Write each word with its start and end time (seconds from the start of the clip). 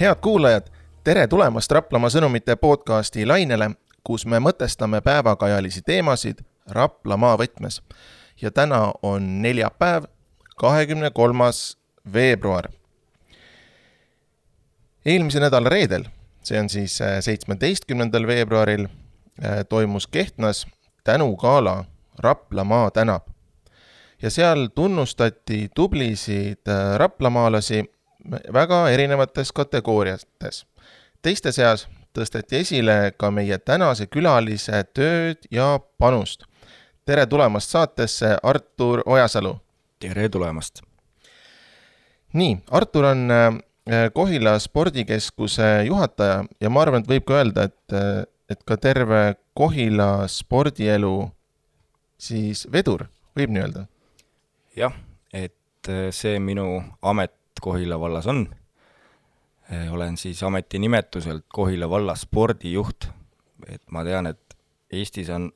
head 0.00 0.14
kuulajad, 0.20 0.62
tere 1.04 1.26
tulemast 1.26 1.72
Raplamaa 1.72 2.10
sõnumite 2.12 2.56
podcasti 2.60 3.24
lainele, 3.26 3.70
kus 4.04 4.26
me 4.28 4.36
mõtestame 4.44 5.00
päevakajalisi 5.00 5.80
teemasid 5.86 6.42
Raplamaa 6.68 7.36
võtmes. 7.40 7.80
ja 8.42 8.50
täna 8.50 8.92
on 9.02 9.42
neljapäev, 9.42 10.04
kahekümne 10.56 11.10
kolmas 11.10 11.78
veebruar. 12.12 12.68
eelmise 15.06 15.40
nädala 15.40 15.68
reedel, 15.68 16.04
see 16.42 16.60
on 16.60 16.68
siis 16.68 17.00
äh, 17.00 17.20
seitsmeteistkümnendal 17.20 18.26
veebruaril, 18.26 18.88
äh, 19.44 19.64
toimus 19.68 20.06
Kehtnas 20.06 20.66
tänugala 21.04 21.84
Raplamaa 22.18 22.90
tänab. 22.90 23.22
ja 24.22 24.30
seal 24.30 24.68
tunnustati 24.74 25.68
tublisid 25.74 26.68
äh, 26.68 26.98
raplamaalasi 26.98 27.95
väga 28.30 28.88
erinevates 28.90 29.52
kategooriates. 29.52 30.66
teiste 31.22 31.52
seas 31.52 31.86
tõsteti 32.16 32.60
esile 32.62 33.12
ka 33.16 33.30
meie 33.30 33.58
tänase 33.58 34.06
külalise 34.06 34.84
tööd 34.94 35.46
ja 35.50 35.78
panust. 35.98 36.44
tere 37.04 37.26
tulemast 37.26 37.70
saatesse, 37.70 38.36
Artur 38.42 39.02
Ojasalu! 39.06 39.58
tere 39.98 40.28
tulemast! 40.28 40.82
nii, 42.32 42.58
Artur 42.70 43.04
on 43.04 43.30
äh, 43.30 43.54
Kohila 44.12 44.58
spordikeskuse 44.58 45.84
juhataja 45.86 46.44
ja 46.60 46.70
ma 46.70 46.82
arvan, 46.82 47.02
et 47.02 47.08
võib 47.08 47.26
ka 47.28 47.40
öelda, 47.40 47.68
et, 47.70 47.92
äh, 47.92 48.24
et 48.50 48.62
ka 48.64 48.76
terve 48.76 49.36
Kohila 49.54 50.26
spordielu 50.28 51.30
siis 52.18 52.66
vedur, 52.72 53.06
võib 53.36 53.52
nii 53.54 53.62
öelda? 53.62 53.86
jah, 54.76 54.94
et 55.32 55.88
äh, 55.88 56.08
see 56.12 56.38
minu 56.42 56.82
amet 57.02 57.32
Kohila 57.66 57.98
vallas 58.00 58.26
on. 58.30 58.44
Eh, 59.70 59.92
olen 59.92 60.16
siis 60.16 60.42
ametinimetuselt 60.46 61.44
Kohila 61.48 61.90
valla 61.90 62.14
spordijuht. 62.14 63.08
et 63.68 63.82
ma 63.90 64.04
tean, 64.04 64.26
et 64.26 64.56
Eestis 64.92 65.30
on 65.32 65.48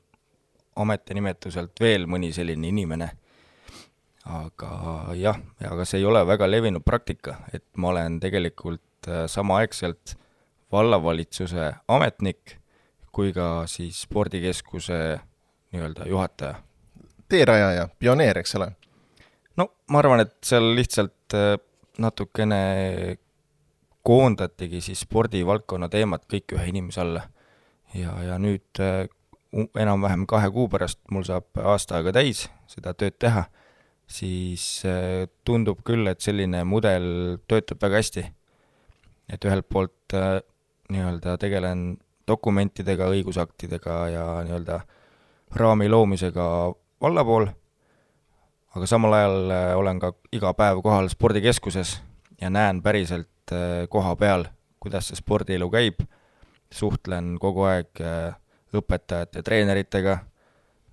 ametinimetuselt 0.75 1.79
veel 1.79 2.07
mõni 2.07 2.33
selline 2.35 2.67
inimene. 2.67 3.11
aga 4.25 5.13
jah, 5.17 5.39
aga 5.65 5.85
see 5.85 6.01
ei 6.01 6.05
ole 6.05 6.25
väga 6.27 6.51
levinud 6.51 6.83
praktika, 6.85 7.37
et 7.53 7.63
ma 7.77 7.89
olen 7.89 8.19
tegelikult 8.19 9.07
eh, 9.07 9.23
samaaegselt 9.27 10.17
vallavalitsuse 10.71 11.71
ametnik 11.87 12.57
kui 13.11 13.31
ka 13.33 13.63
siis 13.67 14.01
spordikeskuse 14.01 15.19
nii-öelda 15.71 16.07
juhataja. 16.07 16.55
teerajaja, 17.29 17.87
pioneer, 17.99 18.37
eks 18.37 18.55
ole? 18.55 18.71
no 19.57 19.71
ma 19.87 19.99
arvan, 19.99 20.27
et 20.27 20.37
seal 20.43 20.73
lihtsalt 20.75 21.39
eh, 21.39 21.55
natukene 21.99 23.17
koondatigi 24.03 24.81
siis 24.81 25.03
spordivaldkonna 25.05 25.89
teemad 25.91 26.25
kõik 26.29 26.55
ühe 26.55 26.69
inimese 26.71 27.01
alla. 27.01 27.27
ja, 27.93 28.13
ja 28.23 28.37
nüüd 28.39 28.79
äh, 28.79 29.07
enam-vähem 29.51 30.25
kahe 30.27 30.49
kuu 30.51 30.69
pärast 30.71 30.99
mul 31.11 31.25
saab 31.27 31.59
aasta 31.59 31.97
aega 31.97 32.13
täis 32.15 32.45
seda 32.71 32.93
tööd 32.95 33.17
teha, 33.19 33.43
siis 34.07 34.85
äh, 34.87 35.27
tundub 35.45 35.83
küll, 35.83 36.07
et 36.07 36.23
selline 36.23 36.63
mudel 36.63 37.37
töötab 37.47 37.81
väga 37.83 37.99
hästi. 37.99 38.25
et 39.31 39.45
ühelt 39.45 39.67
poolt 39.69 40.15
äh, 40.15 40.39
nii-öelda 40.91 41.37
tegelen 41.39 41.97
dokumentidega, 42.27 43.07
õigusaktidega 43.11 43.97
ja 44.11 44.25
nii-öelda 44.47 44.81
raami 45.55 45.89
loomisega 45.89 46.45
valla 47.01 47.23
pool 47.27 47.47
aga 48.75 48.87
samal 48.87 49.13
ajal 49.13 49.51
äh, 49.51 49.73
olen 49.77 49.99
ka 49.99 50.13
iga 50.31 50.53
päev 50.55 50.81
kohal 50.83 51.09
spordikeskuses 51.11 51.97
ja 52.41 52.49
näen 52.49 52.81
päriselt 52.83 53.51
äh, 53.51 53.87
koha 53.89 54.15
peal, 54.15 54.45
kuidas 54.79 55.11
see 55.11 55.19
spordielu 55.19 55.67
käib, 55.73 56.03
suhtlen 56.71 57.35
kogu 57.39 57.67
aeg 57.67 58.03
äh, 58.03 58.31
õpetajate, 58.75 59.43
treeneritega, 59.43 60.21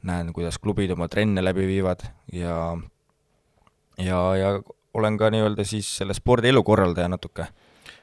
näen, 0.08 0.32
kuidas 0.34 0.58
klubid 0.58 0.90
oma 0.94 1.08
trenne 1.08 1.44
läbi 1.44 1.66
viivad 1.70 2.02
ja 2.32 2.76
ja, 3.98 4.18
ja 4.36 4.50
olen 4.94 5.16
ka 5.18 5.30
nii-öelda 5.30 5.64
siis 5.66 5.90
selle 6.00 6.14
spordielu 6.14 6.62
korraldaja 6.66 7.08
natuke. 7.08 7.46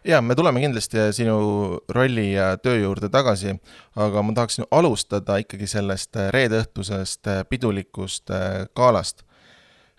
Jaa, 0.06 0.22
me 0.22 0.36
tuleme 0.38 0.62
kindlasti 0.62 1.10
sinu 1.18 1.80
rolli 1.90 2.28
ja 2.36 2.56
töö 2.62 2.78
juurde 2.78 3.10
tagasi, 3.10 3.56
aga 3.98 4.22
ma 4.22 4.36
tahaksin 4.38 4.68
alustada 4.72 5.40
ikkagi 5.42 5.68
sellest 5.68 6.16
reedeõhtusest 6.32 7.28
pidulikust 7.50 8.30
galast. 8.78 9.26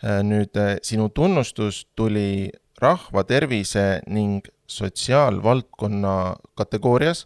Äh, 0.05 0.21
nüüd 0.23 0.57
äh, 0.61 0.77
sinu 0.85 1.09
tunnustus 1.09 1.87
tuli 1.97 2.53
rahva 2.83 3.23
tervise 3.25 4.03
ning 4.07 4.45
sotsiaalvaldkonna 4.69 6.37
kategoorias 6.55 7.25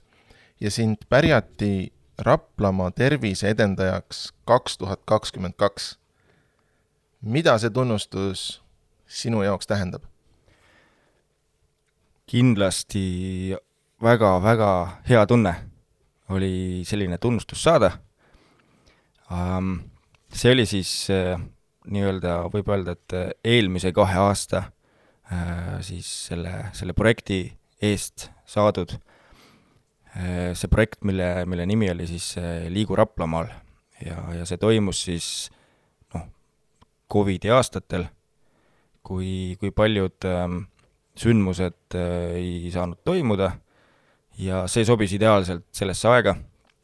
ja 0.61 0.71
sind 0.71 1.03
pärjati 1.09 1.93
Raplamaa 2.21 2.91
tervise 2.91 3.49
edendajaks 3.51 4.31
kaks 4.45 4.79
tuhat 4.79 5.01
kakskümmend 5.05 5.57
kaks. 5.57 5.99
mida 7.23 7.59
see 7.59 7.71
tunnustus 7.71 8.63
sinu 9.07 9.43
jaoks 9.43 9.67
tähendab? 9.67 10.03
kindlasti 12.27 13.57
väga-väga 14.03 15.03
hea 15.09 15.27
tunne 15.27 15.55
oli 16.29 16.83
selline 16.85 17.19
tunnustus 17.19 17.63
saada. 17.63 17.91
see 20.33 20.53
oli 20.53 20.67
siis 20.67 21.11
äh, 21.11 21.41
nii-öelda 21.95 22.35
võib 22.53 22.71
öelda, 22.73 22.95
et 22.97 23.17
äh, 23.17 23.31
eelmise 23.57 23.93
kahe 23.97 24.19
aasta 24.23 24.65
äh, 25.31 25.79
siis 25.87 26.09
selle, 26.31 26.53
selle 26.77 26.95
projekti 26.97 27.43
eest 27.83 28.29
saadud. 28.49 28.97
Äh, 30.17 30.53
see 30.59 30.71
projekt, 30.71 31.03
mille, 31.07 31.47
mille 31.51 31.67
nimi 31.71 31.91
oli 31.93 32.09
siis 32.11 32.33
Liigu 32.73 32.99
Raplamaal 32.99 33.51
ja, 34.05 34.19
ja 34.39 34.49
see 34.49 34.61
toimus 34.61 35.05
siis 35.07 35.31
noh, 36.15 36.27
Covidi 37.11 37.53
aastatel, 37.55 38.07
kui, 39.07 39.57
kui 39.61 39.73
paljud 39.75 40.29
ähm, 40.29 40.63
sündmused 41.19 41.97
ei 41.97 42.71
saanud 42.73 43.01
toimuda 43.05 43.53
ja 44.41 44.65
see 44.71 44.87
sobis 44.89 45.13
ideaalselt 45.17 45.67
sellesse 45.75 46.09
aega, 46.09 46.35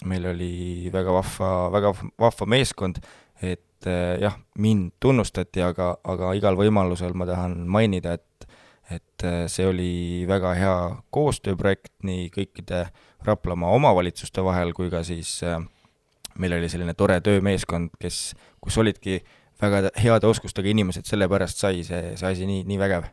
meil 0.04 0.26
oli 0.32 0.90
väga 0.92 1.14
vahva, 1.14 1.50
väga 1.72 1.92
vahva 2.20 2.48
meeskond, 2.52 3.00
et 3.40 3.62
et 3.86 3.92
eh, 3.92 4.20
jah, 4.20 4.34
mind 4.58 4.96
tunnustati, 5.00 5.62
aga, 5.62 5.96
aga 6.04 6.32
igal 6.34 6.58
võimalusel 6.58 7.14
ma 7.14 7.26
tahan 7.28 7.64
mainida, 7.70 8.16
et 8.18 8.24
et 8.86 9.24
eh, 9.26 9.48
see 9.50 9.66
oli 9.66 10.24
väga 10.28 10.52
hea 10.54 10.74
koostööprojekt 11.10 12.04
nii 12.06 12.28
kõikide 12.30 12.84
Raplamaa 13.26 13.72
omavalitsuste 13.74 14.44
vahel 14.46 14.70
kui 14.76 14.92
ka 14.92 15.00
siis 15.02 15.40
äh, 15.42 15.58
meil 16.38 16.54
oli 16.54 16.68
selline 16.70 16.94
tore 16.94 17.16
töömeeskond, 17.18 17.96
kes, 17.98 18.36
kus 18.62 18.78
olidki 18.78 19.18
väga 19.58 19.90
heade 19.98 20.30
oskustega 20.30 20.70
inimesed, 20.70 21.06
sellepärast 21.08 21.64
sai 21.64 21.82
see, 21.82 22.14
see 22.14 22.30
asi 22.30 22.46
nii, 22.46 22.62
nii 22.68 22.78
vägev 22.78 23.10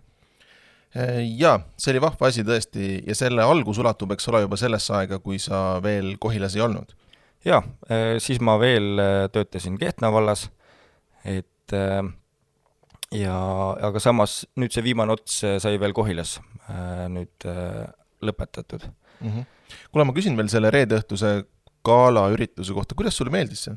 jaa, 1.40 1.58
see 1.74 1.96
oli 1.96 2.04
vahva 2.04 2.30
asi 2.30 2.46
tõesti 2.46 3.00
ja 3.08 3.18
selle 3.18 3.42
algus 3.42 3.80
ulatub, 3.82 4.14
eks 4.14 4.30
ole, 4.30 4.44
juba 4.44 4.60
sellesse 4.62 4.94
aega, 4.94 5.18
kui 5.24 5.40
sa 5.42 5.80
veel 5.82 6.20
Kohilas 6.22 6.54
ei 6.54 6.62
olnud. 6.62 6.94
jaa, 7.50 7.64
siis 8.22 8.38
ma 8.46 8.60
veel 8.62 9.02
töötasin 9.34 9.82
Kehtna 9.82 10.14
vallas 10.14 10.52
et 11.24 11.76
äh, 11.76 12.04
ja, 13.16 13.38
aga 13.88 14.02
samas 14.04 14.44
nüüd 14.60 14.76
see 14.76 14.84
viimane 14.86 15.16
ots 15.16 15.42
äh, 15.48 15.58
sai 15.64 15.80
veel 15.82 15.96
Kohilas 15.96 16.38
äh, 16.68 17.08
nüüd 17.12 17.48
lõpetatud 18.24 18.86
mm. 18.88 19.30
-hmm. 19.30 19.48
kuule, 19.92 20.08
ma 20.08 20.16
küsin 20.16 20.38
veel 20.40 20.52
selle 20.52 20.72
reedeõhtuse 20.74 21.44
galaürituse 21.84 22.76
kohta, 22.76 22.96
kuidas 22.96 23.18
sulle 23.18 23.34
meeldis 23.34 23.68
see? 23.68 23.76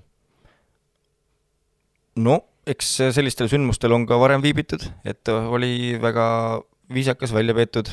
no 2.22 2.40
eks 2.66 2.96
sellistel 3.14 3.50
sündmustel 3.50 3.94
on 3.94 4.06
ka 4.06 4.18
varem 4.18 4.42
viibitud, 4.42 4.82
et 5.06 5.28
oli 5.28 5.98
väga 6.02 6.62
viisakas, 6.90 7.30
välja 7.34 7.54
peetud, 7.54 7.92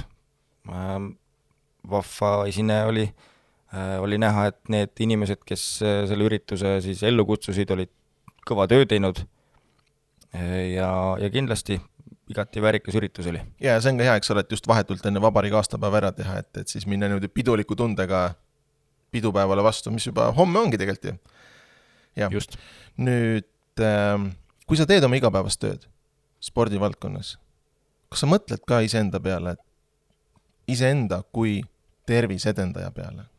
ähm, 0.70 1.12
vahva 1.90 2.48
esineja 2.50 2.88
oli, 2.90 3.04
oli 4.02 4.18
näha, 4.18 4.48
et 4.50 4.70
need 4.70 5.02
inimesed, 5.06 5.44
kes 5.46 5.62
selle 5.82 6.26
ürituse 6.26 6.80
siis 6.82 7.04
ellu 7.06 7.26
kutsusid, 7.26 7.70
olid 7.74 7.92
kõva 8.48 8.66
töö 8.70 8.86
teinud 8.90 9.22
ja, 10.34 10.92
ja 11.20 11.30
kindlasti 11.30 11.80
igati 12.30 12.62
väärikas 12.62 12.96
üritus 12.96 13.28
oli. 13.28 13.42
ja 13.62 13.76
see 13.82 13.94
on 13.94 14.00
ka 14.00 14.08
hea, 14.08 14.16
eks 14.20 14.32
ole, 14.34 14.44
et 14.46 14.52
just 14.52 14.68
vahetult 14.68 15.06
enne 15.06 15.22
vabariigi 15.22 15.58
aastapäeva 15.60 16.00
ära 16.00 16.12
teha, 16.16 16.40
et, 16.42 16.50
et 16.64 16.68
siis 16.72 16.88
minna 16.90 17.10
niimoodi 17.10 17.30
piduliku 17.30 17.76
tundega 17.76 18.30
pidupäevale 19.14 19.64
vastu, 19.64 19.92
mis 19.92 20.08
juba 20.08 20.32
homme 20.34 20.60
ongi 20.60 20.80
tegelikult 20.82 21.12
ju. 21.12 21.18
jah, 22.24 22.38
nüüd 22.98 23.84
äh, 23.84 24.30
kui 24.68 24.80
sa 24.80 24.88
teed 24.90 25.06
oma 25.06 25.20
igapäevast 25.20 25.62
tööd 25.62 25.86
spordivaldkonnas, 26.44 27.36
kas 28.12 28.24
sa 28.24 28.30
mõtled 28.30 28.64
ka 28.68 28.82
iseenda 28.84 29.22
peale, 29.24 29.56
iseenda 30.68 31.22
kui 31.32 31.62
terviseedendaja 32.10 32.92
peale? 32.96 33.30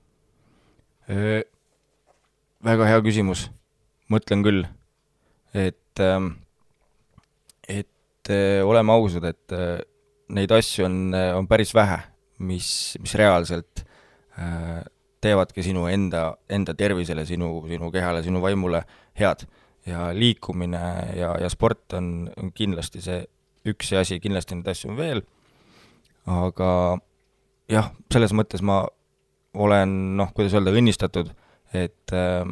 väga 2.64 2.86
hea 2.88 3.00
küsimus, 3.04 3.50
mõtlen 4.08 4.40
küll, 4.46 4.62
et 5.52 6.00
ähm, 6.00 6.30
et 7.68 8.30
äh, 8.30 8.62
oleme 8.64 8.92
ausad, 8.92 9.24
et 9.28 9.52
äh, 9.52 9.80
neid 10.34 10.52
asju 10.52 10.86
on, 10.86 10.98
äh, 11.14 11.32
on 11.36 11.48
päris 11.48 11.74
vähe, 11.74 12.00
mis, 12.38 12.68
mis 13.00 13.14
reaalselt 13.18 13.84
teevadki 15.22 15.62
sinu 15.62 15.84
enda, 15.86 16.32
enda 16.50 16.72
tervisele, 16.74 17.22
sinu, 17.28 17.60
sinu 17.70 17.90
kehale, 17.94 18.18
sinu 18.24 18.40
vaimule 18.42 18.80
head. 19.20 19.46
ja 19.86 20.08
liikumine 20.16 20.80
ja, 21.14 21.34
ja 21.36 21.48
sport 21.52 21.92
on, 21.92 22.30
on 22.40 22.50
kindlasti 22.56 23.02
see 23.04 23.18
üks 23.68 23.90
asi, 24.00 24.16
kindlasti 24.20 24.56
neid 24.56 24.70
asju 24.72 24.90
on 24.90 24.96
veel, 24.96 25.20
aga 26.24 26.70
jah, 27.68 27.90
selles 28.12 28.32
mõttes 28.32 28.64
ma 28.64 28.78
olen 29.54 29.92
noh, 30.18 30.32
kuidas 30.34 30.56
öelda, 30.56 30.72
õnnistatud, 30.72 31.28
et 31.76 32.16
äh, 32.16 32.48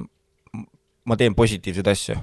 ma 1.08 1.18
teen 1.18 1.34
positiivseid 1.38 1.90
asju 1.92 2.20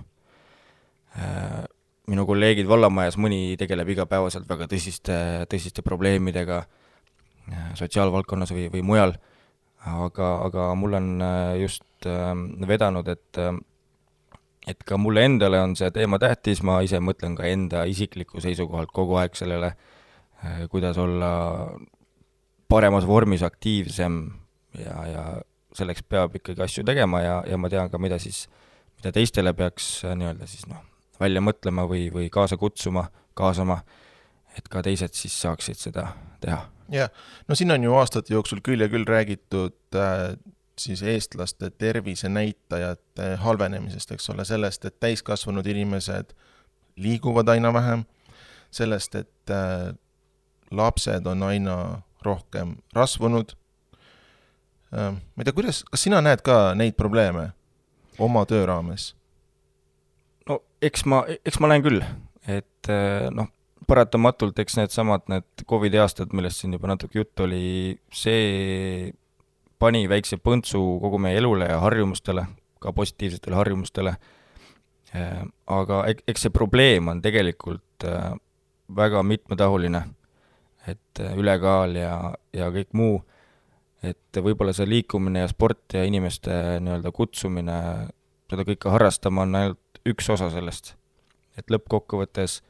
äh,. 1.17 1.65
Minu 2.09 2.25
kolleegid 2.27 2.67
vallamajas, 2.69 3.17
mõni 3.21 3.55
tegeleb 3.59 3.93
igapäevaselt 3.93 4.47
väga 4.49 4.67
tõsiste, 4.71 5.17
tõsiste 5.51 5.83
probleemidega 5.85 6.61
äh, 6.63 7.67
sotsiaalvaldkonnas 7.79 8.53
või, 8.55 8.67
või 8.73 8.83
mujal, 8.85 9.15
aga, 9.85 10.29
aga 10.47 10.69
mul 10.79 10.97
on 10.99 11.11
äh, 11.23 11.53
just 11.63 12.09
äh, 12.09 12.33
vedanud, 12.67 13.07
et 13.07 13.43
et 14.69 14.83
ka 14.85 14.99
mulle 15.01 15.23
endale 15.25 15.57
on 15.63 15.71
see 15.79 15.87
teema 15.95 16.19
tähtis, 16.21 16.59
ma 16.61 16.81
ise 16.85 16.99
mõtlen 17.01 17.33
ka 17.37 17.47
enda 17.49 17.85
isikliku 17.89 18.41
seisukohalt 18.43 18.91
kogu 18.93 19.15
aeg 19.17 19.33
sellele, 19.39 19.71
kuidas 20.69 20.99
olla 21.01 21.31
paremas 22.69 23.07
vormis, 23.07 23.41
aktiivsem 23.41 24.19
ja, 24.77 24.97
ja 25.09 25.23
selleks 25.73 26.05
peab 26.05 26.37
ikkagi 26.37 26.61
asju 26.67 26.85
tegema 26.85 27.23
ja, 27.23 27.39
ja 27.49 27.57
ma 27.57 27.71
tean 27.71 27.89
ka, 27.89 27.97
mida 27.97 28.19
siis, 28.21 28.43
mida 28.99 29.15
teistele 29.15 29.55
peaks 29.57 29.89
nii-öelda 30.05 30.45
siis 30.51 30.67
noh, 30.69 30.83
välja 31.19 31.41
mõtlema 31.41 31.85
või, 31.89 32.07
või 32.13 32.29
kaasa 32.33 32.57
kutsuma, 32.57 33.09
kaasama, 33.33 33.81
et 34.57 34.67
ka 34.71 34.83
teised 34.85 35.13
siis 35.17 35.35
saaksid 35.41 35.79
seda 35.79 36.07
teha. 36.41 36.61
jah, 36.91 37.11
no 37.47 37.55
siin 37.55 37.71
on 37.71 37.83
ju 37.83 37.95
aastate 37.95 38.33
jooksul 38.33 38.63
küll 38.65 38.81
ja 38.81 38.89
küll 38.89 39.07
räägitud 39.07 39.77
äh, 39.95 40.33
siis 40.79 41.03
eestlaste 41.03 41.69
tervisenäitajate 41.69 43.35
halvenemisest, 43.35 44.11
eks 44.11 44.29
ole, 44.29 44.45
sellest, 44.45 44.85
et 44.85 44.99
täiskasvanud 44.99 45.67
inimesed 45.67 46.33
liiguvad 46.95 47.47
aina 47.47 47.73
vähem, 47.73 48.05
sellest, 48.71 49.15
et 49.15 49.53
äh, 49.53 49.93
lapsed 50.71 51.27
on 51.27 51.43
aina 51.43 52.01
rohkem 52.25 52.75
rasvunud. 52.95 53.55
Äh, 54.93 55.13
ma 55.13 55.41
ei 55.41 55.47
tea, 55.47 55.55
kuidas, 55.55 55.83
kas 55.91 56.07
sina 56.07 56.21
näed 56.23 56.43
ka 56.45 56.73
neid 56.79 56.97
probleeme 56.99 57.51
oma 58.19 58.45
töö 58.45 58.65
raames? 58.69 59.13
Eks 60.81 61.05
ma, 61.09 61.23
eks 61.45 61.59
ma 61.61 61.71
näen 61.71 61.85
küll, 61.85 62.03
et 62.47 62.91
äh, 62.91 63.29
noh, 63.33 63.49
paratamatult 63.89 64.59
eks 64.61 64.77
needsamad, 64.77 65.25
need 65.31 65.63
Covidi 65.69 65.99
aastad, 66.01 66.33
millest 66.37 66.61
siin 66.61 66.75
juba 66.75 66.91
natuke 66.91 67.19
juttu 67.21 67.47
oli, 67.47 67.97
see 68.13 69.09
pani 69.81 70.03
väikse 70.11 70.37
põntsu 70.43 70.81
kogu 71.01 71.17
meie 71.21 71.39
elule 71.39 71.69
ja 71.71 71.79
harjumustele, 71.81 72.45
ka 72.83 72.93
positiivsetele 72.95 73.57
harjumustele, 73.57 74.13
aga 75.73 76.03
eks 76.11 76.43
see 76.45 76.53
probleem 76.53 77.07
on 77.09 77.21
tegelikult 77.23 78.05
väga 78.93 79.23
mitmetahuline 79.25 80.03
et 80.87 81.21
ülekaal 81.37 81.97
ja, 81.97 82.13
ja 82.55 82.69
kõik 82.73 82.93
muu, 82.97 83.19
et 84.05 84.39
võib-olla 84.39 84.73
see 84.75 84.87
liikumine 84.89 85.43
ja 85.43 85.51
sport 85.51 85.97
ja 85.97 86.05
inimeste 86.07 86.79
nii-öelda 86.83 87.11
kutsumine 87.15 87.79
seda 88.49 88.65
kõike 88.67 88.93
harrastama 88.93 89.43
on 89.45 89.57
ainult 89.59 89.88
üks 90.07 90.29
osa 90.29 90.49
sellest. 90.53 90.95
et 91.57 91.71
lõppkokkuvõttes, 91.71 92.61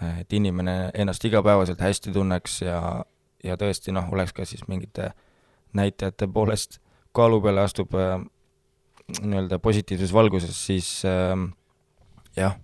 äh, 0.00 0.20
et 0.20 0.32
inimene 0.32 0.90
ennast 0.94 1.24
igapäevaselt 1.24 1.80
hästi 1.80 2.12
tunneks 2.12 2.62
ja, 2.62 3.04
ja 3.44 3.56
tõesti 3.60 3.92
noh, 3.92 4.06
oleks 4.12 4.32
ka 4.32 4.46
siis 4.48 4.64
mingite 4.68 5.10
näitajate 5.76 6.26
poolest 6.32 6.78
kaalu 7.12 7.42
peale 7.44 7.66
astub 7.66 7.92
äh, 7.98 8.16
nii-öelda 9.20 9.58
positiivses 9.58 10.12
valguses, 10.12 10.56
siis 10.66 11.02
äh, 11.04 11.36
jah, 12.36 12.56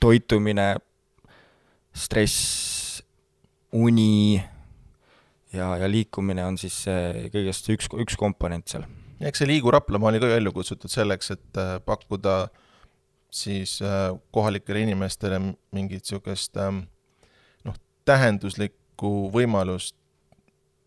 toitumine, 0.00 0.74
stress, 1.94 3.02
uni 3.72 4.42
ja, 5.52 5.76
ja 5.76 5.88
liikumine 5.90 6.44
on 6.44 6.58
siis 6.60 6.76
see 6.86 7.28
kõigest 7.32 7.70
üks, 7.72 7.88
üks 8.04 8.18
komponent 8.20 8.72
seal. 8.72 8.84
eks 9.22 9.42
see 9.42 9.48
Liigu 9.48 9.72
Raplamaa 9.72 10.12
oli 10.12 10.20
ka 10.22 10.30
ellu 10.36 10.52
kutsutud 10.54 10.92
selleks, 10.92 11.32
et 11.34 11.60
äh, 11.60 11.76
pakkuda 11.84 12.46
siis 13.32 13.78
äh, 13.82 14.10
kohalikele 14.34 14.84
inimestele 14.86 15.40
mingit 15.72 16.04
niisugust 16.04 16.56
ähm, 16.60 16.84
noh, 17.64 17.76
tähenduslikku 18.08 19.30
võimalust 19.32 19.96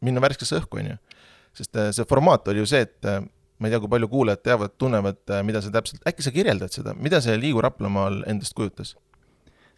minna 0.06 0.22
värskesse 0.22 0.60
õhku, 0.60 0.82
on 0.82 0.92
ju. 0.94 1.00
sest 1.58 1.80
äh, 1.80 1.90
see 1.96 2.06
formaat 2.10 2.48
oli 2.52 2.62
ju 2.62 2.70
see, 2.70 2.84
et 2.86 3.10
ma 3.10 3.68
ei 3.68 3.74
tea, 3.74 3.80
kui 3.82 3.90
palju 3.90 4.12
kuulajad 4.12 4.44
teavad, 4.44 4.76
tunnevad, 4.78 5.22
mida 5.48 5.64
see 5.64 5.74
täpselt, 5.74 6.04
äkki 6.08 6.26
sa 6.26 6.34
kirjeldad 6.36 6.76
seda, 6.76 6.94
mida 7.00 7.22
see 7.24 7.38
Liigu 7.40 7.64
Raplamaal 7.64 8.22
endast 8.30 8.54
kujutas? 8.58 8.94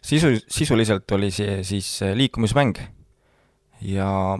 sisu, 0.02 0.36
sisuliselt 0.46 1.10
oli 1.16 1.30
see 1.34 1.62
siis 1.66 1.88
liikumismäng 2.14 2.78
ja 3.80 4.38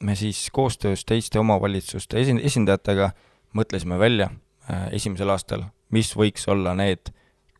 me 0.00 0.14
siis 0.16 0.48
koostöös 0.52 1.04
teiste 1.04 1.38
omavalitsuste 1.38 2.20
esin-, 2.20 2.40
esindajatega 2.44 3.10
mõtlesime 3.56 3.98
välja 3.98 4.30
äh, 4.70 4.88
esimesel 4.92 5.30
aastal, 5.30 5.68
mis 5.90 6.12
võiks 6.16 6.48
olla 6.50 6.74
need 6.78 7.12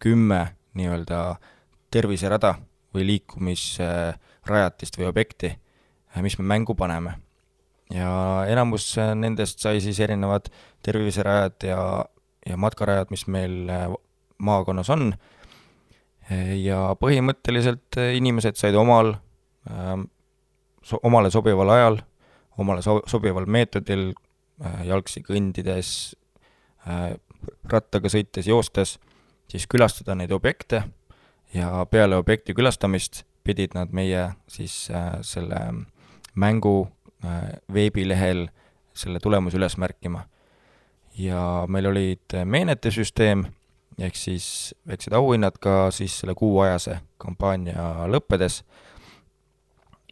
kümme 0.05 0.41
nii-öelda 0.77 1.37
terviserada 1.95 2.55
või 2.95 3.07
liikumisrajatist 3.09 4.99
või 5.01 5.09
objekti, 5.09 5.51
äh, 5.55 6.23
mis 6.23 6.39
me 6.39 6.45
mängu 6.45 6.75
paneme. 6.77 7.21
ja 7.93 8.45
enamus 8.49 8.99
äh, 8.99 9.15
nendest 9.15 9.61
sai 9.61 9.81
siis 9.81 10.01
erinevad 10.01 10.49
terviserajad 10.83 11.63
ja, 11.69 12.05
ja 12.47 12.57
matkarajad, 12.57 13.11
mis 13.11 13.27
meil 13.27 13.71
maakonnas 14.39 14.91
on, 14.91 15.15
ja 16.57 16.97
põhimõtteliselt 16.97 17.97
inimesed 18.17 18.57
said 18.57 18.75
omal 18.75 19.15
so-, 20.85 21.01
omale 21.03 21.31
sobival 21.31 21.71
ajal, 21.71 21.99
omale 22.59 22.83
so-, 22.83 23.03
sobival 23.11 23.49
meetodil 23.51 24.11
äh,, 24.13 24.85
jalgsi 24.89 25.25
kõndides 25.25 25.91
äh,, 26.87 27.17
rattaga 27.71 28.11
sõites, 28.13 28.49
joostes, 28.49 28.99
siis 29.49 29.67
külastada 29.71 30.15
neid 30.15 30.33
objekte 30.33 30.83
ja 31.55 31.87
peale 31.91 32.17
objekti 32.17 32.55
külastamist 32.55 33.25
pidid 33.45 33.75
nad 33.75 33.93
meie 33.93 34.31
siis 34.49 34.91
äh, 34.91 35.19
selle 35.23 35.61
mängu 36.35 36.89
äh, 37.25 37.57
veebilehel 37.73 38.49
selle 38.95 39.21
tulemuse 39.21 39.59
üles 39.59 39.77
märkima. 39.77 40.29
ja 41.19 41.65
meil 41.69 41.87
olid 41.87 42.35
meenetesüsteem, 42.45 43.45
ehk 43.99 44.17
siis 44.19 44.75
väiksed 44.89 45.15
auhinnad 45.15 45.61
ka 45.63 45.91
siis 45.95 46.17
selle 46.21 46.35
kuuajase 46.35 46.99
kampaania 47.19 48.09
lõppedes 48.11 48.65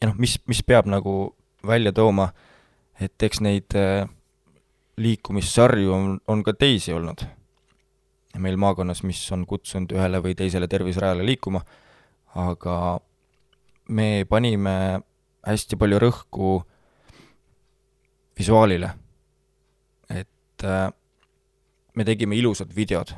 ja 0.01 0.11
noh, 0.11 0.19
mis, 0.19 0.37
mis 0.47 0.63
peab 0.63 0.87
nagu 0.91 1.35
välja 1.67 1.93
tooma, 1.95 2.29
et 3.01 3.23
eks 3.23 3.43
neid 3.43 3.75
äh, 3.79 4.07
liikumissarju 4.99 5.95
on, 5.95 6.19
on 6.29 6.43
ka 6.47 6.55
teisi 6.59 6.95
olnud 6.95 7.25
meil 8.39 8.57
maakonnas, 8.57 9.03
mis 9.03 9.21
on 9.35 9.47
kutsunud 9.47 9.93
ühele 9.93 10.23
või 10.25 10.37
teisele 10.39 10.69
terviserajale 10.69 11.27
liikuma, 11.27 11.61
aga 12.39 12.77
me 13.93 14.25
panime 14.29 15.03
hästi 15.47 15.77
palju 15.77 15.99
rõhku 16.01 16.55
visuaalile. 18.39 18.95
et 20.09 20.65
äh, 20.65 20.89
me 21.95 22.05
tegime 22.05 22.37
ilusad 22.37 22.73
videod 22.77 23.13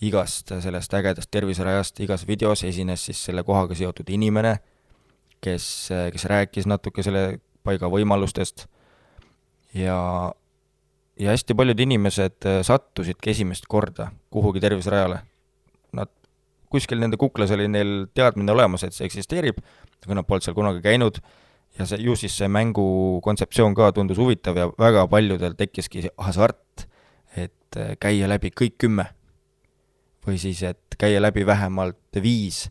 igast 0.00 0.50
sellest 0.60 0.94
ägedast 0.94 1.30
terviserajast, 1.30 2.00
igas 2.00 2.26
videos 2.26 2.64
esines 2.64 3.04
siis 3.04 3.24
selle 3.24 3.42
kohaga 3.42 3.74
seotud 3.74 4.08
inimene 4.10 4.58
kes, 5.42 5.88
kes 6.12 6.24
rääkis 6.24 6.68
natuke 6.70 7.02
selle 7.02 7.40
paiga 7.66 7.90
võimalustest 7.90 8.66
ja, 9.74 9.98
ja 11.22 11.30
hästi 11.30 11.54
paljud 11.54 11.80
inimesed 11.84 12.48
sattusidki 12.66 13.30
esimest 13.30 13.68
korda 13.70 14.10
kuhugi 14.32 14.60
terviserajale. 14.62 15.20
Nad, 15.96 16.10
kuskil 16.72 17.00
nende 17.02 17.18
kuklas 17.20 17.52
oli 17.54 17.68
neil 17.70 18.08
teadmine 18.16 18.52
olemas, 18.54 18.82
et 18.86 18.96
see 18.96 19.06
eksisteerib, 19.06 19.60
aga 20.02 20.18
nad 20.18 20.28
polnud 20.28 20.46
seal 20.46 20.56
kunagi 20.56 20.82
käinud 20.84 21.20
ja 21.78 21.86
see, 21.88 22.02
ju 22.04 22.16
siis 22.18 22.34
see 22.40 22.50
mängu 22.50 22.84
kontseptsioon 23.24 23.76
ka 23.78 23.92
tundus 23.96 24.20
huvitav 24.20 24.58
ja 24.58 24.68
väga 24.80 25.06
paljudel 25.12 25.56
tekkiski 25.58 26.08
hasart, 26.26 26.86
et 27.36 27.80
käia 28.02 28.28
läbi 28.28 28.52
kõik 28.52 28.78
kümme. 28.84 29.08
või 30.22 30.36
siis, 30.38 30.62
et 30.62 30.94
käia 30.98 31.18
läbi 31.20 31.42
vähemalt 31.46 32.20
viis 32.22 32.68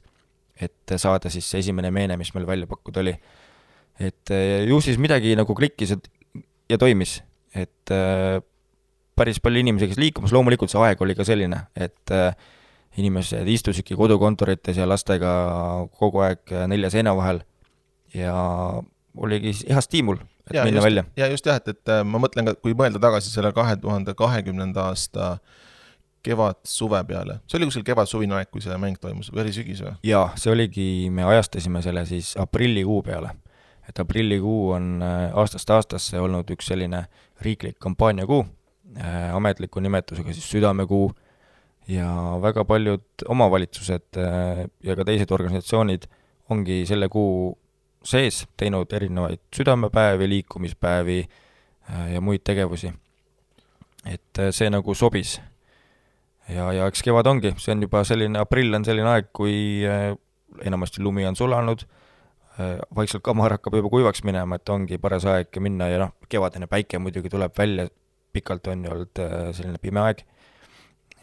et 0.61 0.93
saada 1.01 1.29
siis 1.33 1.47
see 1.49 1.61
esimene 1.63 1.91
meene, 1.93 2.17
mis 2.19 2.31
meil 2.35 2.45
välja 2.47 2.69
pakkuda 2.69 3.01
oli. 3.01 3.15
et 3.99 4.33
ju 4.67 4.79
siis 4.81 4.97
midagi 4.97 5.35
nagu 5.35 5.55
klikkis 5.55 5.95
ja 6.69 6.77
toimis, 6.77 7.21
et 7.55 7.93
eh, 7.93 8.39
päris 9.15 9.41
palju 9.43 9.61
inimesi 9.61 9.91
käis 9.91 10.01
liikumas, 10.01 10.33
loomulikult 10.35 10.71
see 10.71 10.81
aeg 10.81 11.01
oli 11.03 11.15
ka 11.17 11.27
selline, 11.27 11.65
et 11.75 12.15
eh, 12.15 12.31
inimesed 13.01 13.47
istusidki 13.47 13.95
kodukontorites 13.95 14.77
ja 14.77 14.87
lastega 14.89 15.31
kogu 15.99 16.25
aeg 16.25 16.51
nelja 16.67 16.89
seina 16.91 17.15
vahel 17.15 17.39
ja 18.13 18.35
oligi 19.17 19.53
hea 19.69 19.81
stiimul, 19.83 20.19
et 20.49 20.55
ja 20.55 20.65
minna 20.65 20.79
just, 20.79 20.85
välja. 20.85 21.03
ja 21.17 21.27
just 21.31 21.45
jah, 21.45 21.59
et, 21.59 21.67
et 21.67 21.91
äh, 21.91 22.03
ma 22.07 22.21
mõtlen 22.21 22.47
ka, 22.47 22.55
kui 22.63 22.75
mõelda 22.77 23.01
tagasi 23.03 23.31
selle 23.31 23.51
kahe 23.55 23.75
tuhande 23.81 24.15
kahekümnenda 24.17 24.89
aasta 24.91 25.35
kevad-suve 26.25 27.01
peale, 27.09 27.39
see 27.49 27.57
oli 27.59 27.69
kuskil 27.69 27.85
kevad-suvine 27.87 28.37
aeg, 28.37 28.51
kui 28.53 28.63
see 28.63 28.75
mäng 28.81 28.99
toimus 29.01 29.31
või 29.33 29.45
oli 29.45 29.55
sügis 29.55 29.81
või? 29.83 29.95
jaa, 30.05 30.27
see 30.39 30.53
oligi, 30.53 30.87
me 31.13 31.25
ajastasime 31.31 31.81
selle 31.83 32.05
siis 32.09 32.33
aprillikuu 32.39 33.01
peale. 33.07 33.33
Et 33.89 33.99
aprillikuu 33.99 34.71
on 34.75 35.01
äh, 35.03 35.31
aastast 35.37 35.69
aastasse 35.73 36.19
olnud 36.21 36.49
üks 36.53 36.69
selline 36.71 37.05
riiklik 37.41 37.79
kampaaniakuu, 37.81 38.45
äh, 38.97 39.35
ametliku 39.35 39.81
nimetusega 39.83 40.33
siis 40.33 40.49
Südamekuu, 40.51 41.11
ja 41.89 42.07
väga 42.41 42.65
paljud 42.65 43.25
omavalitsused 43.27 44.19
äh, 44.21 44.65
ja 44.83 44.95
ka 44.95 45.05
teised 45.07 45.31
organisatsioonid 45.33 46.07
ongi 46.53 46.83
selle 46.87 47.09
kuu 47.09 47.55
sees 48.05 48.45
teinud 48.57 48.93
erinevaid 48.93 49.41
südamepäevi, 49.55 50.27
liikumispäevi 50.29 51.19
ja 52.13 52.21
muid 52.21 52.41
tegevusi. 52.43 52.91
et 54.05 54.39
see 54.49 54.69
nagu 54.69 54.93
sobis. 54.95 55.35
Ja, 56.49 56.71
ja 56.73 56.87
eks 56.89 57.03
kevad 57.05 57.27
ongi, 57.29 57.51
see 57.61 57.75
on 57.75 57.83
juba 57.85 58.01
selline, 58.07 58.39
aprill 58.41 58.73
on 58.73 58.85
selline 58.85 59.09
aeg, 59.11 59.27
kui 59.33 59.83
enamasti 60.65 61.03
lumi 61.05 61.27
on 61.29 61.37
sulanud, 61.37 61.85
vaikselt 62.95 63.23
kamar 63.23 63.55
hakkab 63.57 63.77
juba 63.79 63.91
kuivaks 63.93 64.23
minema, 64.27 64.59
et 64.59 64.69
ongi 64.69 64.99
paras 65.01 65.25
aeg 65.29 65.61
minna 65.63 65.87
ja 65.91 66.01
noh, 66.05 66.13
kevadine 66.29 66.67
päike 66.71 66.99
muidugi 66.99 67.31
tuleb 67.31 67.55
välja, 67.57 67.87
pikalt 68.35 68.67
on 68.71 68.85
ju 68.85 68.93
olnud 68.95 69.23
äh, 69.23 69.49
selline 69.55 69.81
pime 69.81 70.03
aeg, 70.03 70.23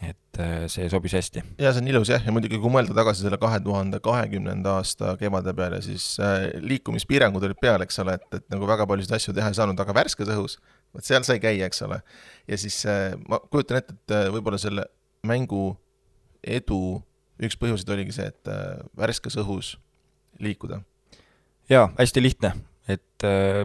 et 0.09 0.39
see 0.71 0.87
sobis 0.89 1.13
hästi. 1.17 1.43
jaa, 1.59 1.73
see 1.75 1.83
on 1.83 1.89
ilus 1.91 2.11
jah, 2.13 2.23
ja 2.23 2.31
muidugi 2.31 2.59
kui 2.61 2.71
mõelda 2.71 2.95
tagasi 2.95 3.25
selle 3.25 3.37
kahe 3.41 3.59
tuhande 3.63 3.99
kahekümnenda 4.03 4.77
aasta 4.79 5.15
kevade 5.19 5.53
peale, 5.57 5.81
siis 5.83 6.13
liikumispiirangud 6.63 7.43
olid 7.49 7.59
peal, 7.59 7.83
eks 7.83 7.99
ole, 8.05 8.15
et, 8.15 8.39
et 8.39 8.45
nagu 8.53 8.69
väga 8.69 8.87
paljusid 8.87 9.17
asju 9.17 9.35
teha 9.35 9.51
ei 9.51 9.59
saanud, 9.59 9.79
aga 9.83 9.95
värskes 9.97 10.31
õhus, 10.31 10.55
vot 10.95 11.05
seal 11.05 11.27
sai 11.27 11.41
käia, 11.43 11.67
eks 11.67 11.83
ole. 11.87 11.99
ja 12.47 12.61
siis 12.61 12.79
ma 13.27 13.41
kujutan 13.51 13.81
ette, 13.81 13.97
et 13.99 14.15
võib-olla 14.31 14.61
selle 14.61 14.87
mängu 15.27 15.73
edu 16.43 17.01
üks 17.39 17.57
põhjuseid 17.59 17.91
oligi 17.93 18.15
see, 18.15 18.27
et 18.31 18.51
äh, 18.51 18.79
värskes 18.99 19.37
õhus 19.39 19.73
liikuda. 20.43 20.81
Jaa, 21.69 21.89
hästi 21.97 22.23
lihtne, 22.23 22.53
et 22.89 23.25
äh, 23.27 23.63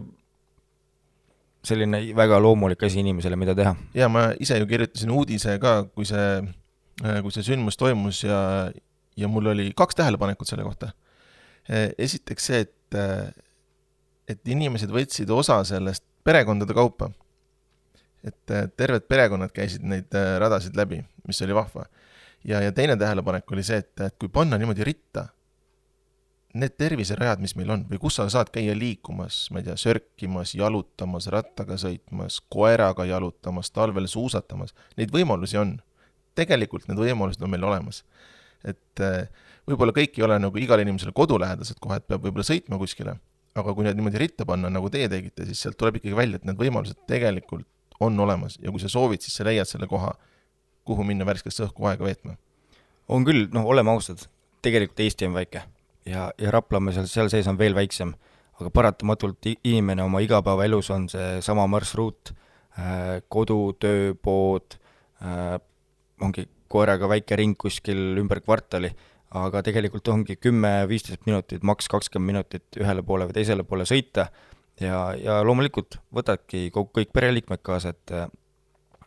selline 1.65 2.01
väga 2.17 2.39
loomulik 2.41 2.83
asi 2.85 3.01
inimesele, 3.01 3.37
mida 3.39 3.55
teha. 3.57 3.75
jaa, 3.97 4.09
ma 4.11 4.27
ise 4.39 4.59
ju 4.61 4.69
kirjutasin 4.69 5.11
uudise 5.11 5.57
ka, 5.61 5.77
kui 5.95 6.07
see, 6.09 6.29
äh, 7.03 7.19
kui 7.25 7.33
see 7.35 7.45
sündmus 7.47 7.79
toimus 7.81 8.23
ja, 8.23 8.39
ja 9.17 9.31
mul 9.31 9.53
oli 9.53 9.71
kaks 9.75 10.01
tähelepanekut 10.01 10.49
selle 10.49 10.63
kohta. 10.67 10.93
esiteks 11.97 12.45
see, 12.45 12.59
et, 12.61 12.97
et 14.29 14.51
inimesed 14.53 14.91
võtsid 14.93 15.31
osa 15.33 15.63
sellest 15.65 16.03
perekondade 16.23 16.73
kaupa 16.77 17.09
et 18.25 18.51
äh, 18.51 18.67
terved 18.77 19.05
perekonnad 19.09 19.53
käisid 19.53 19.85
neid 19.85 20.13
äh, 20.17 20.35
radasid 20.41 20.77
läbi, 20.77 20.99
mis 21.27 21.41
oli 21.45 21.55
vahva. 21.55 21.85
ja, 22.43 22.61
ja 22.61 22.71
teine 22.71 22.97
tähelepanek 22.97 23.51
oli 23.51 23.63
see, 23.63 23.77
et, 23.83 23.93
et 24.01 24.15
kui 24.19 24.29
panna 24.29 24.57
niimoodi 24.61 24.85
ritta 24.85 25.27
need 26.55 26.75
terviserajad, 26.79 27.41
mis 27.43 27.55
meil 27.59 27.71
on 27.73 27.83
või 27.89 27.99
kus 28.01 28.17
sa 28.19 28.25
saad 28.31 28.49
käia 28.53 28.75
liikumas, 28.77 29.45
ma 29.51 29.59
ei 29.59 29.67
tea, 29.67 29.75
sörkimas, 29.79 30.53
jalutamas, 30.55 31.27
rattaga 31.33 31.77
sõitmas, 31.79 32.39
koeraga 32.51 33.05
jalutamas, 33.09 33.71
talvel 33.75 34.07
suusatamas, 34.11 34.75
neid 34.99 35.13
võimalusi 35.15 35.59
on. 35.59 35.77
tegelikult 36.35 36.89
need 36.89 36.99
võimalused 36.99 37.43
on 37.43 37.51
meil 37.51 37.63
olemas. 37.63 38.03
et 38.63 39.03
äh, 39.03 39.27
võib-olla 39.67 39.93
kõik 39.93 40.17
ei 40.17 40.23
ole 40.23 40.39
nagu 40.39 40.57
igale 40.57 40.81
inimesele 40.81 41.11
kodulähedased 41.11 41.77
kohad, 41.79 42.07
peab 42.07 42.23
võib-olla 42.23 42.47
sõitma 42.47 42.79
kuskile, 42.81 43.19
aga 43.55 43.73
kui 43.73 43.85
need 43.85 43.99
niimoodi 43.99 44.23
ritta 44.23 44.45
panna, 44.45 44.71
nagu 44.71 44.89
teie 44.89 45.09
tegite, 45.11 45.45
siis 45.45 45.61
sealt 45.61 45.77
tuleb 45.77 45.99
ikkagi 45.99 46.15
välja, 46.15 46.39
et 46.39 46.47
need 46.47 46.59
võimalused 46.59 47.03
tegelikult 47.07 47.67
on 47.99 48.19
olemas 48.19 48.57
ja 48.63 48.71
kui 48.71 48.79
sa 48.79 48.89
soovid, 48.91 49.21
siis 49.21 49.35
sa 49.35 49.45
leiad 49.47 49.67
selle 49.69 49.87
koha, 49.87 50.15
kuhu 50.87 51.03
minna 51.03 51.27
värskesse 51.27 51.67
õhku 51.67 51.87
aega 51.91 52.03
veetma. 52.03 52.37
on 53.07 53.25
küll, 53.25 53.47
noh, 53.53 53.67
oleme 53.67 53.91
ausad, 53.91 54.27
tegelikult 54.65 54.99
Eesti 55.03 55.27
on 55.27 55.35
väike 55.35 55.74
ja, 56.09 56.29
ja 56.37 56.53
Raplamäe 56.53 56.95
seal, 56.95 57.09
seal 57.09 57.31
sees 57.33 57.49
on 57.51 57.59
veel 57.59 57.75
väiksem, 57.77 58.13
aga 58.59 58.71
paratamatult 58.73 59.49
inimene 59.55 60.05
oma 60.05 60.21
igapäevaelus 60.23 60.91
on 60.95 61.09
seesama 61.11 61.67
marsruut 61.71 62.31
äh,, 62.31 63.21
kodu, 63.29 63.59
töö, 63.79 64.13
pood 64.21 64.77
äh,, 65.23 65.57
ongi 66.23 66.47
koeraga 66.71 67.09
väike 67.11 67.37
ring 67.39 67.57
kuskil 67.59 68.15
ümber 68.21 68.41
kvartali, 68.43 68.89
aga 69.35 69.61
tegelikult 69.65 70.07
ongi 70.13 70.37
kümme-viisteist 70.39 71.25
minutit, 71.27 71.63
maks 71.67 71.89
kakskümmend 71.91 72.31
minutit 72.33 72.79
ühele 72.79 73.03
poole 73.05 73.27
või 73.27 73.35
teisele 73.35 73.65
poole 73.67 73.87
sõita 73.89 74.29
ja, 74.81 74.99
ja 75.19 75.41
loomulikult 75.45 75.99
võtadki 76.15 76.69
kogu, 76.73 76.93
kõik 77.01 77.13
pereliikmed 77.15 77.63
kaasa, 77.65 77.95
et 77.95 78.17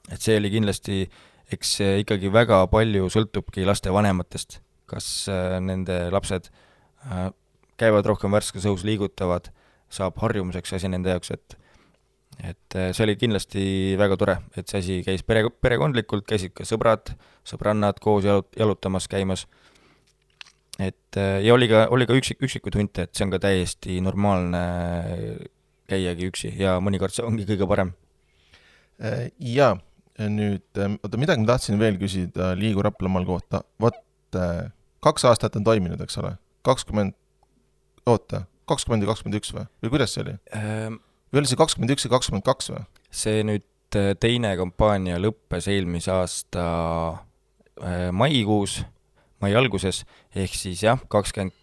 et 0.08 0.24
see 0.24 0.38
oli 0.40 0.48
kindlasti, 0.48 1.02
eks 1.52 1.74
ikkagi 2.00 2.30
väga 2.32 2.62
palju 2.72 3.10
sõltubki 3.12 3.66
lastevanematest, 3.68 4.62
kas 4.88 5.08
äh, 5.28 5.58
nende 5.60 6.06
lapsed 6.12 6.48
äh, 6.48 6.67
käivad 7.78 8.06
rohkem 8.08 8.34
värskes 8.34 8.66
õhus, 8.68 8.84
liigutavad, 8.86 9.50
saab 9.92 10.18
harjumuseks 10.22 10.76
asi 10.78 10.90
nende 10.90 11.14
jaoks, 11.14 11.32
et 11.36 11.58
et 12.38 12.76
äh, 12.78 12.92
see 12.94 13.02
oli 13.02 13.16
kindlasti 13.18 13.62
väga 13.98 14.16
tore, 14.20 14.36
et 14.54 14.68
see 14.70 14.78
asi 14.78 14.96
käis 15.02 15.24
pere, 15.26 15.48
perekondlikult, 15.50 16.26
käisid 16.28 16.52
ka 16.54 16.66
sõbrad, 16.68 17.10
sõbrannad 17.46 17.98
koos 18.02 18.28
jalut-, 18.28 18.52
jalutamas, 18.58 19.08
käimas, 19.10 19.46
et 20.78 21.18
ja 21.18 21.54
oli 21.54 21.66
ka, 21.66 21.88
oli 21.90 22.06
ka 22.06 22.14
üksik, 22.14 22.38
üksikuid 22.46 22.78
hunte, 22.78 23.08
et 23.08 23.14
see 23.16 23.26
on 23.26 23.32
ka 23.34 23.40
täiesti 23.42 23.98
normaalne 24.04 24.60
käiagi 25.88 26.28
üksi 26.30 26.52
ja 26.60 26.76
mõnikord 26.84 27.14
see 27.16 27.26
ongi 27.26 27.46
kõige 27.48 27.68
parem. 27.70 27.92
Äh, 29.02 29.28
jaa, 29.38 29.76
nüüd 30.26 30.80
ähm, 30.82 30.98
oota, 31.02 31.20
midagi 31.20 31.44
ma 31.44 31.52
tahtsin 31.52 31.78
veel 31.80 31.98
küsida 32.00 32.52
Liigu 32.58 32.82
Raplamaal 32.84 33.26
kohta, 33.28 33.62
vot 33.80 33.98
äh, 34.38 34.68
kaks 35.04 35.26
aastat 35.30 35.56
on 35.58 35.66
toiminud, 35.66 36.00
eks 36.02 36.18
ole, 36.22 36.34
kakskümmend, 36.66 37.16
oota, 38.06 38.44
kakskümmend 38.70 39.04
ja 39.04 39.12
kakskümmend 39.12 39.40
üks 39.40 39.54
või, 39.54 39.66
või 39.82 39.94
kuidas 39.96 40.14
see 40.14 40.24
oli 40.26 40.36
ähm,? 40.56 41.00
või 41.32 41.42
oli 41.42 41.50
see 41.50 41.60
kakskümmend 41.60 41.94
üks 41.94 42.06
ja 42.06 42.12
kakskümmend 42.12 42.46
kaks 42.46 42.72
või? 42.72 42.84
see 43.10 43.42
nüüd 43.46 43.98
äh, 43.98 44.12
teine 44.20 44.54
kampaania 44.60 45.20
lõppes 45.22 45.68
eelmise 45.70 46.12
aasta 46.14 46.68
maikuus, 48.10 48.80
mai 49.38 49.52
alguses, 49.54 50.00
ehk 50.34 50.54
siis 50.58 50.80
jah, 50.82 50.98
kakskümmend, 51.06 51.54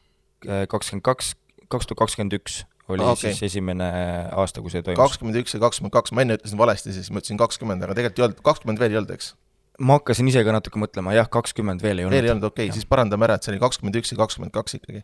kakskümmend 0.71 1.03
kaks, 1.03 1.33
kaks 1.67 1.89
tuhat 1.89 2.05
kakskümmend 2.05 2.37
üks 2.37 2.61
oli 2.87 3.01
okay. 3.01 3.33
siis 3.33 3.49
esimene 3.49 3.87
aasta, 4.35 4.61
kui 4.61 4.73
see 4.73 4.83
toimus. 4.85 4.99
kakskümmend 5.01 5.39
üks 5.41 5.55
ja 5.55 5.61
kakskümmend 5.63 5.93
kaks, 5.95 6.13
ma 6.13 6.21
enne 6.21 6.37
ütlesin 6.37 6.59
valesti, 6.59 6.93
siis 6.93 7.09
ma 7.09 7.21
ütlesin 7.21 7.39
kakskümmend, 7.41 7.83
aga 7.85 7.97
tegelikult 7.97 8.21
ei 8.21 8.25
olnud, 8.27 8.43
kakskümmend 8.45 8.81
veel 8.81 8.93
ei 8.93 8.99
olnud, 9.01 9.13
eks? 9.15 9.31
Ma 9.79 9.97
hakkasin 9.99 10.27
ise 10.31 10.43
ka 10.45 10.53
natuke 10.55 10.79
mõtlema, 10.79 11.13
jah, 11.15 11.27
kakskümmend 11.31 11.83
veel 11.83 11.99
ei 11.99 12.07
olnud. 12.07 12.15
veel 12.15 12.29
ei 12.29 12.33
olnud, 12.33 12.47
okei 12.47 12.69
okay,, 12.69 12.75
siis 12.75 12.87
parandame 12.87 13.27
ära, 13.27 13.37
et 13.37 13.45
see 13.45 13.53
oli 13.53 13.61
kakskümmend 13.63 13.97
üks 13.99 14.13
ja 14.13 14.19
kakskümmend 14.19 14.53
kaks 14.55 14.77
ikkagi. 14.79 15.01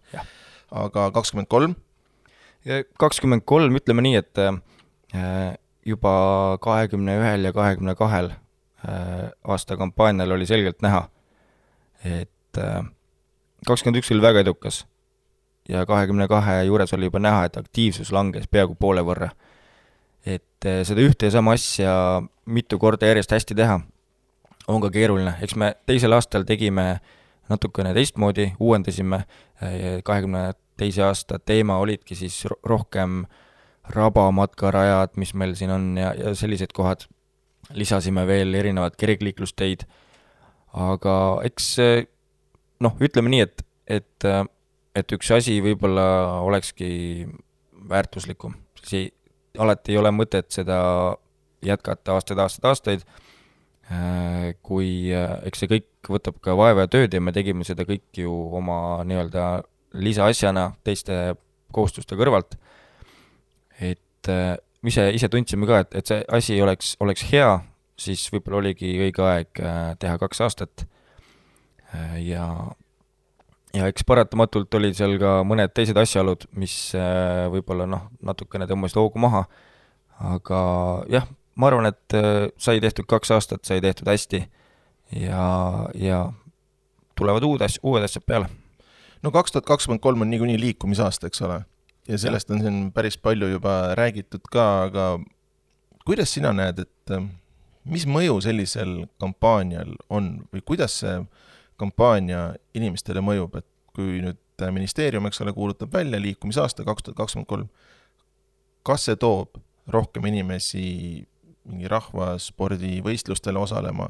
aga 0.83 1.09
kakskümmend 1.15 1.49
kolm? 1.51 1.75
kakskümmend 3.01 3.43
kolm, 3.49 3.75
ütleme 3.79 4.05
nii, 4.05 4.21
et 4.21 4.41
äh, 4.45 5.57
juba 5.87 6.13
kahekümne 6.61 7.17
ühel 7.19 7.49
ja 7.49 7.53
kahekümne 7.55 7.95
kahel 7.99 8.31
äh, 8.31 9.31
aasta 9.43 9.77
kampaanial 9.79 10.37
oli 10.37 10.47
selgelt 10.49 10.81
näha, 10.85 11.07
et 12.05 12.61
äh, 12.61 12.83
kakskümmend 13.67 14.03
üks 14.03 14.13
oli 14.13 14.23
väga 14.23 14.45
edukas 14.45 14.85
ja 15.69 15.83
kahekümne 15.89 16.27
kahe 16.29 16.61
juures 16.69 16.93
oli 16.93 17.09
juba 17.09 17.21
näha, 17.21 17.47
et 17.49 17.57
aktiivsus 17.57 18.13
langes 18.13 18.47
peaaegu 18.47 18.77
poole 18.79 19.03
võrra. 19.05 19.31
et 20.25 20.61
seda 20.61 21.01
ühte 21.01 21.25
ja 21.25 21.33
sama 21.33 21.55
asja 21.57 22.21
mitu 22.45 22.77
korda 22.77 23.09
järjest 23.09 23.31
hästi 23.33 23.55
teha 23.57 23.79
on 24.67 24.81
ka 24.83 24.91
keeruline, 24.93 25.33
eks 25.41 25.55
me 25.59 25.73
teisel 25.89 26.13
aastal 26.15 26.45
tegime 26.47 26.99
natukene 27.51 27.93
teistmoodi, 27.97 28.51
uuendasime, 28.59 29.23
kahekümne 30.07 30.43
teise 30.79 31.03
aasta 31.05 31.39
teema 31.39 31.77
olidki 31.81 32.15
siis 32.15 32.43
rohkem 32.63 33.25
rabamatkarajad, 33.91 35.17
mis 35.19 35.33
meil 35.33 35.55
siin 35.59 35.73
on 35.73 35.89
ja, 35.99 36.13
ja 36.17 36.35
sellised 36.37 36.71
kohad, 36.73 37.03
lisasime 37.75 38.23
veel 38.27 38.53
erinevad 38.55 38.95
kergliiklusteid, 38.99 39.83
aga 40.77 41.15
eks 41.47 41.75
noh, 42.81 42.97
ütleme 43.03 43.33
nii, 43.33 43.45
et, 43.47 43.65
et 43.99 44.31
et 44.95 45.13
üks 45.15 45.29
asi 45.31 45.57
võib-olla 45.63 46.05
olekski 46.43 47.25
väärtuslikum, 47.89 48.55
siis 48.83 49.11
alati 49.59 49.93
ei 49.93 49.99
ole 49.99 50.11
mõtet 50.15 50.51
seda 50.53 50.79
jätkata 51.65 52.15
aastaid, 52.17 52.41
aastaid, 52.41 52.67
aastaid, 52.67 53.05
kui 54.65 55.11
äh, 55.15 55.37
eks 55.49 55.63
see 55.63 55.71
kõik 55.71 56.11
võtab 56.11 56.39
ka 56.43 56.55
vaeva 56.57 56.85
ja 56.85 56.91
tööd 56.91 57.13
ja 57.13 57.21
me 57.23 57.33
tegime 57.35 57.65
seda 57.67 57.85
kõik 57.87 58.21
ju 58.23 58.31
oma 58.57 59.01
nii-öelda 59.07 59.63
lisaasjana 59.99 60.71
teiste 60.87 61.35
kohustuste 61.75 62.15
kõrvalt, 62.19 62.55
et 63.79 64.31
äh, 64.31 64.55
ise, 64.87 65.09
ise 65.15 65.29
tundsime 65.31 65.67
ka, 65.69 65.83
et, 65.85 65.97
et 65.99 66.13
see 66.13 66.21
asi 66.31 66.59
oleks, 66.63 66.95
oleks 67.03 67.25
hea, 67.31 67.51
siis 67.99 68.23
võib-olla 68.33 68.63
oligi 68.63 68.95
õige 69.03 69.25
aeg 69.27 69.65
teha 70.01 70.15
kaks 70.17 70.39
aastat. 70.41 70.85
Ja 72.23 72.47
ja 73.75 73.87
eks 73.91 74.05
paratamatult 74.07 74.73
olid 74.79 74.95
seal 74.97 75.17
ka 75.21 75.41
mõned 75.47 75.71
teised 75.75 75.97
asjaolud, 75.99 76.47
mis 76.59 76.75
äh, 76.97 77.47
võib-olla 77.53 77.87
noh, 77.89 78.07
natukene 78.25 78.67
tõmbasid 78.69 78.99
hoogu 78.99 79.21
maha, 79.21 79.45
aga 80.31 80.61
jah, 81.11 81.27
ma 81.55 81.67
arvan, 81.67 81.89
et 81.91 82.15
äh, 82.17 82.47
sai 82.57 82.81
tehtud 82.83 83.07
kaks 83.09 83.31
aastat, 83.31 83.65
sai 83.67 83.81
tehtud 83.81 84.07
hästi 84.07 84.43
ja, 85.19 85.45
ja 85.95 86.21
tulevad 87.19 87.43
uued 87.43 87.61
asjad, 87.65 87.83
uued 87.83 88.05
asjad 88.07 88.25
peale. 88.25 88.49
no 89.23 89.31
kaks 89.31 89.51
tuhat 89.51 89.65
kakskümmend 89.65 90.01
kolm 90.01 90.21
on 90.21 90.29
niikuinii 90.29 90.59
liikumisaasta, 90.59 91.27
eks 91.27 91.41
ole? 91.41 91.61
ja 92.07 92.17
sellest 92.17 92.51
on 92.51 92.61
siin 92.61 92.79
päris 92.91 93.17
palju 93.17 93.47
juba 93.47 93.95
räägitud 93.95 94.47
ka, 94.51 94.83
aga 94.87 95.19
kuidas 96.05 96.33
sina 96.33 96.53
näed, 96.53 96.79
et 96.79 97.15
äh, 97.15 97.27
mis 97.85 98.07
mõju 98.07 98.39
sellisel 98.41 99.05
kampaanial 99.21 99.95
on 100.09 100.33
või 100.53 100.63
kuidas 100.65 100.99
see 101.03 101.19
kampaania 101.81 102.51
inimestele 102.77 103.23
mõjub, 103.25 103.57
et 103.57 103.67
kui 103.95 104.21
nüüd 104.21 104.37
ministeerium, 104.61 105.25
eks 105.25 105.41
ole, 105.41 105.53
kuulutab 105.53 105.93
välja 105.93 106.19
liikumisaasta 106.21 106.85
kaks 106.85 107.03
tuhat 107.03 107.17
kakskümmend 107.17 107.49
kolm, 107.49 107.69
kas 108.85 109.07
see 109.07 109.17
toob 109.17 109.57
rohkem 109.89 110.27
inimesi 110.29 111.25
mingi 111.69 111.89
rahvaspordivõistlustele 111.91 113.59
osalema 113.59 114.09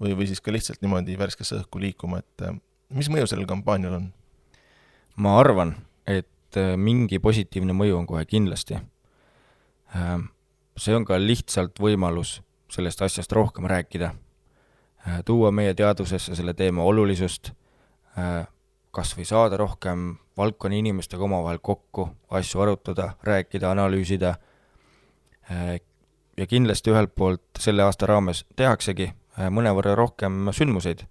või, 0.00 0.16
või 0.16 0.26
siis 0.30 0.42
ka 0.42 0.52
lihtsalt 0.52 0.82
niimoodi 0.82 1.16
värskesse 1.18 1.60
õhku 1.60 1.80
liikuma, 1.82 2.22
et 2.22 2.46
äh, 2.48 2.56
mis 2.92 3.10
mõju 3.12 3.28
sellel 3.30 3.48
kampaanial 3.50 3.98
on? 4.00 4.10
ma 5.16 5.36
arvan, 5.40 5.76
et 6.08 6.58
äh, 6.60 6.74
mingi 6.76 7.20
positiivne 7.22 7.76
mõju 7.76 7.98
on 8.00 8.08
kohe 8.08 8.24
kindlasti. 8.28 8.80
Äh, 9.96 10.18
see 10.76 10.96
on 10.96 11.06
ka 11.08 11.20
lihtsalt 11.20 11.80
võimalus 11.80 12.40
sellest 12.72 13.02
asjast 13.04 13.32
rohkem 13.36 13.68
rääkida 13.68 14.14
tuua 15.24 15.50
meie 15.50 15.74
teadvusesse 15.74 16.36
selle 16.38 16.54
teema 16.54 16.84
olulisust, 16.86 17.50
kas 18.94 19.14
või 19.16 19.24
saada 19.26 19.58
rohkem 19.58 20.12
valdkonna 20.38 20.78
inimestega 20.78 21.24
omavahel 21.26 21.58
kokku, 21.58 22.06
asju 22.30 22.62
arutada, 22.62 23.08
rääkida, 23.26 23.72
analüüsida, 23.72 24.36
ja 26.36 26.46
kindlasti 26.46 26.90
ühelt 26.90 27.14
poolt 27.14 27.60
selle 27.60 27.84
aasta 27.84 28.06
raames 28.08 28.44
tehaksegi 28.56 29.12
mõnevõrra 29.52 29.94
rohkem 29.96 30.50
sündmuseid, 30.52 31.06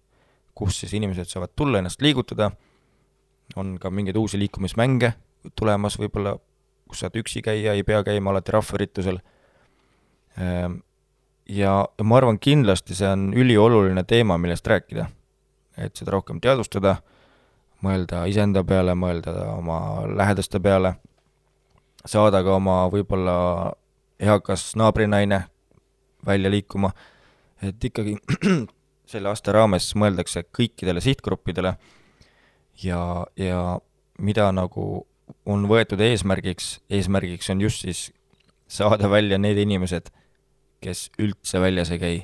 kus 0.55 0.79
siis 0.81 0.93
inimesed 0.93 1.29
saavad 1.29 1.53
tulla, 1.55 1.79
ennast 1.79 2.01
liigutada, 2.01 2.51
on 3.55 3.77
ka 3.81 3.89
mingeid 3.89 4.17
uusi 4.17 4.39
liikumismänge 4.39 5.13
tulemas 5.57 5.97
võib-olla, 5.99 6.35
kus 6.87 7.01
saad 7.01 7.17
üksi 7.17 7.41
käia, 7.41 7.73
ei 7.73 7.83
pea 7.83 8.03
käima 8.05 8.31
alati 8.31 8.53
rahvaüritusel, 8.53 9.17
ja, 11.49 11.73
ja 11.97 12.05
ma 12.05 12.17
arvan, 12.19 12.39
kindlasti 12.39 12.95
see 12.95 13.09
on 13.09 13.31
ülioluline 13.33 14.03
teema, 14.07 14.37
millest 14.37 14.67
rääkida. 14.67 15.09
et 15.77 15.95
seda 15.95 16.11
rohkem 16.11 16.41
teadvustada, 16.43 16.97
mõelda 17.81 18.25
iseenda 18.29 18.61
peale, 18.63 18.93
mõelda 18.93 19.31
oma 19.55 20.03
lähedaste 20.05 20.59
peale, 20.59 20.93
saada 22.05 22.43
ka 22.43 22.57
oma 22.59 22.83
võib-olla 22.91 23.71
eakas 24.21 24.71
naabrinaine 24.79 25.43
välja 26.25 26.51
liikuma, 26.51 26.91
et 27.61 27.83
ikkagi 27.83 28.17
selle 29.11 29.31
aasta 29.31 29.53
raames 29.55 29.89
mõeldakse 29.97 30.45
kõikidele 30.53 31.01
sihtgruppidele 31.01 31.75
ja, 32.83 33.01
ja 33.35 33.61
mida 34.21 34.51
nagu 34.55 35.05
on 35.47 35.65
võetud 35.69 36.01
eesmärgiks, 36.03 36.79
eesmärgiks 36.91 37.49
on 37.53 37.61
just 37.65 37.85
siis 37.85 38.09
saada 38.71 39.09
välja 39.09 39.39
need 39.41 39.57
inimesed, 39.59 40.11
kes 40.81 41.09
üldse 41.21 41.61
väljas 41.61 41.91
ei 41.91 42.01
käi. 42.01 42.19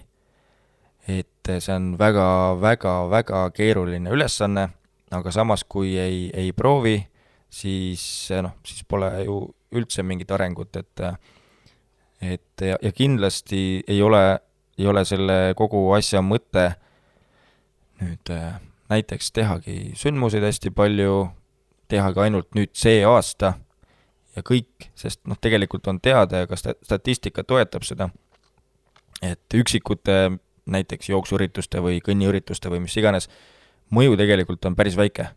et 1.07 1.49
see 1.63 1.71
on 1.71 1.93
väga, 1.99 2.57
väga, 2.59 2.93
väga 3.09 3.45
keeruline 3.55 4.11
ülesanne, 4.11 4.67
aga 5.11 5.31
samas, 5.31 5.63
kui 5.63 5.93
ei, 5.99 6.25
ei 6.35 6.51
proovi, 6.51 6.97
siis 7.49 8.27
noh, 8.43 8.57
siis 8.67 8.83
pole 8.83 9.07
ju 9.23 9.37
üldse 9.71 10.03
mingit 10.03 10.31
arengut, 10.35 10.75
et 10.75 11.03
et 12.21 12.61
ja, 12.61 12.77
ja 12.81 12.91
kindlasti 12.91 13.83
ei 13.87 14.01
ole, 14.01 14.39
ei 14.77 14.87
ole 14.87 15.05
selle 15.05 15.53
kogu 15.57 15.91
asja 15.97 16.21
mõte 16.21 16.71
nüüd 18.01 18.31
näiteks 18.89 19.31
tehagi 19.33 19.93
sündmuseid 19.97 20.45
hästi 20.45 20.71
palju, 20.71 21.27
tehagi 21.87 22.19
ainult 22.27 22.53
nüüd 22.55 22.73
see 22.77 23.01
aasta 23.05 23.53
ja 24.35 24.43
kõik, 24.45 24.89
sest 24.95 25.23
noh, 25.25 25.37
tegelikult 25.41 25.87
on 25.89 25.99
teada 26.01 26.43
ja 26.43 26.49
ka 26.49 26.57
statistika 26.57 27.43
toetab 27.43 27.85
seda 27.87 28.09
et 29.21 29.53
üksikute 29.53 30.37
näiteks 30.67 31.09
jooksuürituste 31.09 31.81
või 31.83 31.99
kõnniürituste 32.03 32.69
või 32.71 32.83
mis 32.85 32.95
iganes, 32.99 33.29
mõju 33.93 34.17
tegelikult 34.19 34.65
on 34.67 34.75
päris 34.75 34.97
väike. 34.97 35.29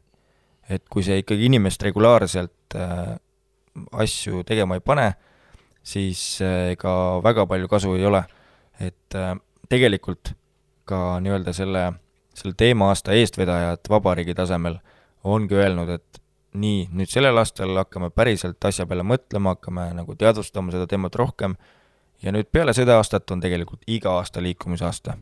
et 0.70 0.84
kui 0.88 1.02
see 1.02 1.18
ikkagi 1.18 1.48
inimest 1.50 1.82
regulaarselt 1.82 2.74
äh, 2.78 3.16
asju 3.92 4.44
tegema 4.46 4.76
ei 4.78 4.80
pane, 4.80 5.14
siis 5.82 6.40
äh, 6.44 6.72
ega 6.74 6.92
väga 7.24 7.46
palju 7.46 7.68
kasu 7.68 7.94
ei 7.96 8.06
ole. 8.06 8.24
et 8.80 9.14
äh, 9.14 9.34
tegelikult 9.68 10.32
ka 10.84 11.20
nii-öelda 11.20 11.52
selle, 11.52 11.92
selle 12.34 12.54
teema-aasta 12.58 13.12
eestvedajad 13.12 13.90
vabariigi 13.90 14.34
tasemel 14.34 14.80
ongi 15.24 15.54
öelnud, 15.54 15.88
et 15.88 16.20
nii, 16.54 16.88
nüüd 16.96 17.10
sellel 17.10 17.36
aastal 17.38 17.76
hakkame 17.78 18.10
päriselt 18.10 18.64
asja 18.64 18.86
peale 18.90 19.04
mõtlema, 19.06 19.54
hakkame 19.54 19.90
nagu 19.94 20.16
teadvustama 20.18 20.74
seda 20.74 20.88
teemat 20.90 21.14
rohkem 21.20 21.54
ja 22.22 22.32
nüüd 22.34 22.50
peale 22.52 22.74
seda 22.76 22.96
aastat 22.98 23.30
on 23.30 23.42
tegelikult 23.42 23.84
iga 23.86 24.16
aasta 24.18 24.42
liikumisaasta. 24.42 25.16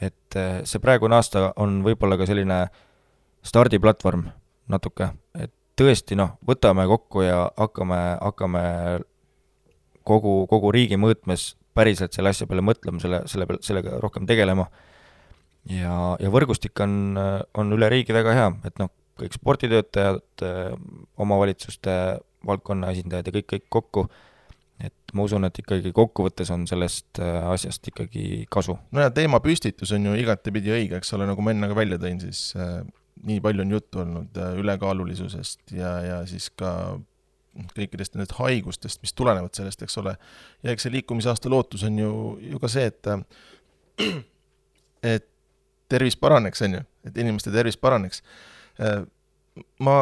et 0.00 0.36
eh, 0.36 0.60
see 0.68 0.80
praegune 0.80 1.16
aasta 1.16 1.52
on 1.56 1.80
võib-olla 1.84 2.18
ka 2.20 2.26
selline 2.28 2.66
stardiplatvorm 3.46 4.26
natuke, 4.68 5.08
et 5.38 5.52
tõesti 5.78 6.16
noh, 6.18 6.36
võtame 6.46 6.86
kokku 6.86 7.22
ja 7.24 7.46
hakkame, 7.56 8.00
hakkame 8.20 8.62
kogu, 10.06 10.38
kogu 10.50 10.72
riigi 10.74 10.98
mõõtmes 11.00 11.54
päriselt 11.76 12.16
selle 12.16 12.32
asja 12.32 12.48
peale 12.48 12.64
mõtlema, 12.64 13.02
selle, 13.02 13.22
selle 13.30 13.48
peale, 13.48 13.62
sellega 13.66 13.98
rohkem 14.02 14.28
tegelema. 14.28 14.68
ja, 15.70 16.14
ja 16.22 16.30
võrgustik 16.32 16.78
on, 16.84 17.18
on 17.54 17.74
üle 17.76 17.90
riigi 17.92 18.14
väga 18.16 18.36
hea, 18.38 18.46
et 18.68 18.78
noh, 18.82 18.92
kõik 19.16 19.36
sporditöötajad, 19.36 20.24
eh, 20.44 20.72
omavalitsuste 21.16 21.92
valdkonna 22.46 22.92
esindajad 22.94 23.28
ja 23.28 23.36
kõik, 23.38 23.48
kõik 23.54 23.68
kokku 23.72 24.06
et 24.82 25.14
ma 25.16 25.24
usun, 25.24 25.46
et 25.48 25.58
ikkagi 25.62 25.92
kokkuvõttes 25.96 26.50
on 26.52 26.66
sellest 26.68 27.20
äh, 27.22 27.40
asjast 27.48 27.86
ikkagi 27.88 28.44
kasu. 28.52 28.76
no 28.92 29.04
ja 29.04 29.12
teemapüstitus 29.14 29.94
on 29.96 30.10
ju 30.10 30.14
igatepidi 30.20 30.74
õige, 30.74 31.00
eks 31.00 31.14
ole, 31.16 31.28
nagu 31.28 31.44
ma 31.44 31.54
enne 31.54 31.70
ka 31.70 31.78
välja 31.78 31.98
tõin, 32.02 32.20
siis 32.20 32.50
äh, 32.60 32.80
nii 33.26 33.40
palju 33.44 33.64
on 33.64 33.76
juttu 33.76 34.02
olnud 34.04 34.40
äh, 34.40 34.56
ülekaalulisusest 34.60 35.72
ja, 35.76 35.92
ja 36.04 36.18
siis 36.28 36.50
ka 36.52 36.98
kõikidest 37.76 38.14
nendest 38.14 38.36
haigustest, 38.38 39.02
mis 39.02 39.14
tulenevad 39.16 39.54
sellest, 39.56 39.82
eks 39.82 39.98
ole. 40.02 40.16
ja 40.62 40.72
eks 40.72 40.86
see 40.86 40.94
liikumisaasta 40.96 41.50
lootus 41.52 41.84
on 41.88 41.98
ju, 41.98 42.12
ju 42.52 42.60
ka 42.62 42.70
see, 42.72 42.90
et 42.90 43.10
et 45.14 45.26
tervis 45.88 46.16
paraneks, 46.18 46.62
on 46.66 46.78
ju, 46.78 46.84
et 47.06 47.18
inimeste 47.22 47.52
tervis 47.54 47.76
paraneks 47.76 48.22
äh,. 48.80 49.02
ma, 49.78 49.96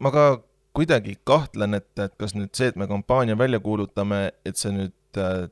ma 0.00 0.14
ka 0.14 0.26
kuidagi 0.74 1.18
kahtlen, 1.24 1.78
et, 1.78 1.90
et 1.98 2.14
kas 2.18 2.34
nüüd 2.34 2.54
see, 2.56 2.72
et 2.72 2.76
me 2.80 2.88
kampaania 2.90 3.38
välja 3.38 3.60
kuulutame, 3.62 4.26
et 4.46 4.58
see 4.58 4.72
nüüd 4.74 5.20
äh, 5.20 5.46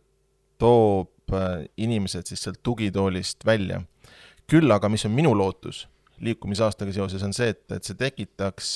toob 0.62 1.34
äh, 1.34 1.64
inimesed 1.76 2.26
siis 2.26 2.42
sealt 2.42 2.62
tugitoolist 2.62 3.46
välja. 3.46 3.82
küll 4.50 4.70
aga, 4.74 4.88
mis 4.90 5.04
on 5.06 5.14
minu 5.14 5.30
lootus 5.38 5.86
liikumisaastaga 6.22 6.92
seoses, 6.92 7.22
on 7.22 7.32
see, 7.34 7.52
et, 7.54 7.62
et 7.72 7.86
see 7.86 7.98
tekitaks 7.98 8.74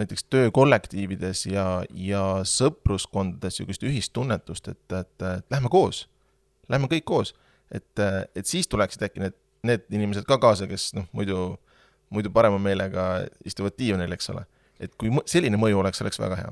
näiteks 0.00 0.24
töökollektiivides 0.32 1.46
ja, 1.50 1.66
ja 1.90 2.22
sõpruskondades 2.48 3.58
niisugust 3.58 3.84
ühistunnetust, 3.84 4.72
et, 4.72 4.96
et, 4.98 5.26
et 5.28 5.52
lähme 5.52 5.68
koos, 5.72 6.06
lähme 6.72 6.88
kõik 6.92 7.04
koos. 7.08 7.34
et, 7.72 8.00
et 8.36 8.46
siis 8.46 8.68
tuleksid 8.68 9.04
äkki 9.04 9.20
need, 9.20 9.36
need 9.62 9.84
inimesed 9.90 10.24
ka 10.28 10.38
kaasa, 10.40 10.66
kes 10.70 10.92
noh, 10.96 11.04
muidu, 11.12 11.54
muidu 12.12 12.32
parema 12.32 12.58
meelega 12.58 13.26
istuvad 13.44 13.76
diivanil, 13.78 14.12
eks 14.16 14.32
ole 14.32 14.46
et 14.82 14.94
kui 14.98 15.12
selline 15.30 15.58
mõju 15.60 15.80
oleks, 15.82 16.02
oleks 16.02 16.20
väga 16.20 16.38
hea. 16.40 16.50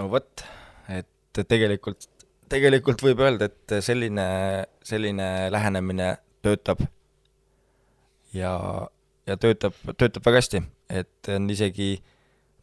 no 0.00 0.08
vot, 0.12 0.44
et 0.92 1.40
tegelikult, 1.48 2.08
tegelikult 2.52 3.04
võib 3.04 3.22
öelda, 3.24 3.48
et 3.48 3.76
selline, 3.84 4.26
selline 4.84 5.28
lähenemine 5.52 6.10
töötab 6.44 6.82
ja, 8.36 8.52
ja 9.28 9.38
töötab, 9.40 9.78
töötab 9.96 10.28
väga 10.28 10.42
hästi, 10.42 10.62
et 11.02 11.32
on 11.32 11.48
isegi 11.52 11.96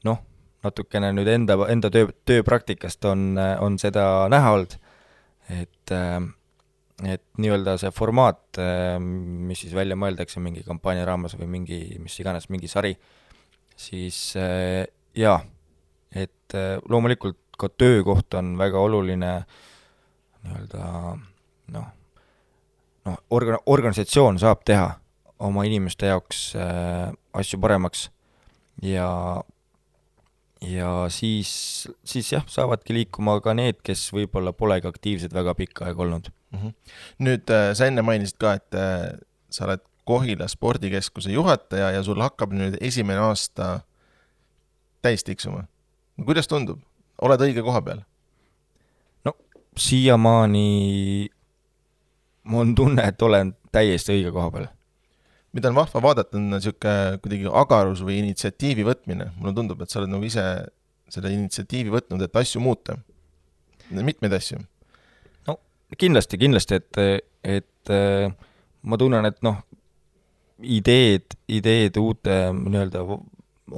noh, 0.08 0.22
natukene 0.63 1.12
nüüd 1.16 1.28
enda, 1.32 1.58
enda 1.72 1.92
töö, 1.94 2.12
tööpraktikast 2.28 3.06
on, 3.10 3.34
on 3.38 3.78
seda 3.82 4.30
näha 4.32 4.56
olnud, 4.58 4.80
et 5.54 5.98
et 7.04 7.24
nii-öelda 7.42 7.74
see 7.82 7.92
formaat, 7.92 8.60
mis 9.02 9.63
siis 9.63 9.74
välja 9.76 9.98
mõeldakse 10.00 10.39
mingi 10.39 10.62
kampaania 10.63 11.08
raames 11.10 11.34
või 11.36 11.50
mingi, 11.58 11.80
mis 12.00 12.16
iganes, 12.22 12.48
mingi 12.54 12.70
sari, 12.72 12.94
siis 13.76 14.20
äh, 14.39 14.86
jaa, 15.18 15.39
et 16.13 16.56
äh, 16.56 16.78
loomulikult 16.89 17.39
ka 17.60 17.70
töökoht 17.70 18.34
on 18.38 18.54
väga 18.58 18.80
oluline 18.82 19.34
nii-öelda 20.44 20.86
noh, 21.74 21.89
noh, 23.06 23.20
orga-, 23.34 23.62
organisatsioon 23.66 24.39
saab 24.42 24.63
teha, 24.68 24.92
oma 25.44 25.66
inimeste 25.68 26.08
jaoks 26.08 26.54
asju 27.36 27.60
paremaks 27.60 28.08
ja 28.86 29.08
ja 30.67 31.06
siis, 31.10 31.88
siis 32.04 32.32
jah, 32.34 32.43
saavadki 32.47 32.93
liikuma 32.93 33.38
ka 33.43 33.54
need, 33.58 33.82
kes 33.84 34.06
võib-olla 34.15 34.54
polegi 34.56 34.88
aktiivsed 34.88 35.34
väga 35.36 35.56
pikka 35.60 35.88
aega 35.89 36.04
olnud 36.06 36.30
mm. 36.30 36.60
-hmm. 36.60 36.73
nüüd 37.28 37.52
äh, 37.52 37.71
sa 37.76 37.89
enne 37.89 38.02
mainisid 38.02 38.39
ka, 38.39 38.54
et 38.60 38.78
äh, 38.78 39.19
sa 39.49 39.67
oled 39.67 39.84
Kohila 40.04 40.47
spordikeskuse 40.52 41.32
juhataja 41.32 41.91
ja 41.95 42.04
sul 42.04 42.19
hakkab 42.19 42.52
nüüd 42.52 42.76
esimene 42.82 43.19
aasta 43.23 43.80
täis 45.02 45.23
tiksuma. 45.23 45.63
kuidas 46.26 46.47
tundub, 46.47 46.80
oled 47.21 47.39
õige 47.39 47.63
koha 47.63 47.82
peal? 47.82 48.04
no 49.26 49.36
siiamaani 49.78 51.30
mul 52.43 52.62
on 52.62 52.76
tunne, 52.76 53.08
et 53.08 53.21
olen 53.21 53.56
täiesti 53.71 54.12
õige 54.17 54.32
koha 54.32 54.52
peal 54.52 54.67
mida 55.54 55.70
on 55.70 55.78
vahva 55.78 56.02
vaadata, 56.02 56.38
on 56.38 56.50
niisugune 56.56 57.20
kuidagi 57.22 57.50
agarus 57.62 58.02
või 58.06 58.20
initsiatiivi 58.24 58.86
võtmine. 58.88 59.30
mulle 59.38 59.54
tundub, 59.56 59.82
et 59.82 59.94
sa 59.94 60.02
oled 60.02 60.12
nagu 60.12 60.26
ise 60.26 60.44
selle 61.13 61.34
initsiatiivi 61.34 61.94
võtnud, 61.94 62.24
et 62.26 62.42
asju 62.42 62.62
muuta. 62.62 62.98
mitmeid 63.92 64.34
asju. 64.34 64.63
no 65.48 65.58
kindlasti, 65.98 66.39
kindlasti, 66.42 66.82
et, 66.82 67.22
et 67.44 67.94
ma 68.82 68.98
tunnen, 68.98 69.26
et 69.30 69.38
noh, 69.46 69.62
ideed, 70.63 71.38
ideed 71.48 71.98
uute 72.02 72.39
nii-öelda 72.58 73.04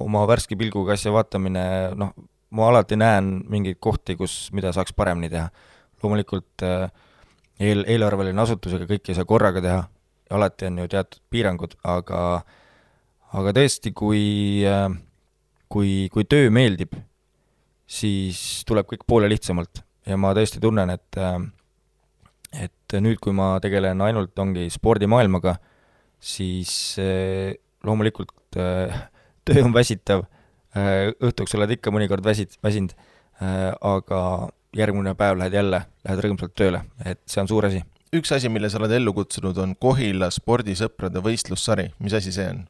oma 0.05 0.23
värske 0.27 0.55
pilguga 0.55 0.95
asja 0.95 1.11
vaatamine, 1.11 1.65
noh, 1.95 2.13
ma 2.55 2.69
alati 2.69 2.95
näen 2.95 3.41
mingeid 3.51 3.81
kohti, 3.83 4.15
kus, 4.15 4.47
mida 4.55 4.71
saaks 4.71 4.95
paremini 4.95 5.29
teha. 5.29 5.49
loomulikult 6.03 6.61
eel, 6.61 7.83
eelarveline 7.89 8.41
asutus, 8.41 8.75
ega 8.77 8.85
kõike 8.85 9.11
ei 9.11 9.17
saa 9.17 9.25
korraga 9.25 9.61
teha 9.63 9.83
alati 10.33 10.69
on 10.69 10.79
ju 10.83 10.87
teatud 10.91 11.21
piirangud, 11.29 11.75
aga 11.83 12.21
aga 13.35 13.51
tõesti, 13.55 13.91
kui, 13.95 14.63
kui, 15.71 15.91
kui 16.13 16.27
töö 16.29 16.51
meeldib, 16.53 16.95
siis 17.85 18.39
tuleb 18.67 18.87
kõik 18.89 19.05
poole 19.07 19.29
lihtsamalt. 19.31 19.83
Ja 20.05 20.17
ma 20.21 20.33
tõesti 20.37 20.61
tunnen, 20.63 20.93
et 20.93 21.19
et 22.55 22.95
nüüd, 23.01 23.19
kui 23.19 23.33
ma 23.35 23.55
tegelen 23.59 23.99
ainult, 24.05 24.37
ongi 24.39 24.69
spordimaailmaga, 24.71 25.57
siis 26.21 26.95
loomulikult 27.83 28.55
töö 29.45 29.65
on 29.65 29.73
väsitav, 29.75 30.23
õhtuks 30.75 31.57
oled 31.57 31.75
ikka 31.75 31.91
mõnikord 31.91 32.23
väsid, 32.23 32.55
väsinud, 32.63 32.95
aga 33.41 34.21
järgmine 34.75 35.15
päev 35.19 35.39
lähed 35.39 35.59
jälle, 35.59 35.81
lähed 36.07 36.23
rõõmsalt 36.23 36.55
tööle, 36.55 36.85
et 37.03 37.21
see 37.27 37.43
on 37.43 37.51
suur 37.51 37.67
asi 37.67 37.83
üks 38.19 38.31
asi, 38.35 38.49
mille 38.51 38.69
sa 38.71 38.79
oled 38.79 38.93
ellu 38.95 39.13
kutsunud, 39.15 39.57
on 39.61 39.75
Kohila 39.79 40.29
spordisõprade 40.33 41.21
võistlussari, 41.23 41.89
mis 42.03 42.15
asi 42.17 42.33
see 42.35 42.47
on? 42.51 42.63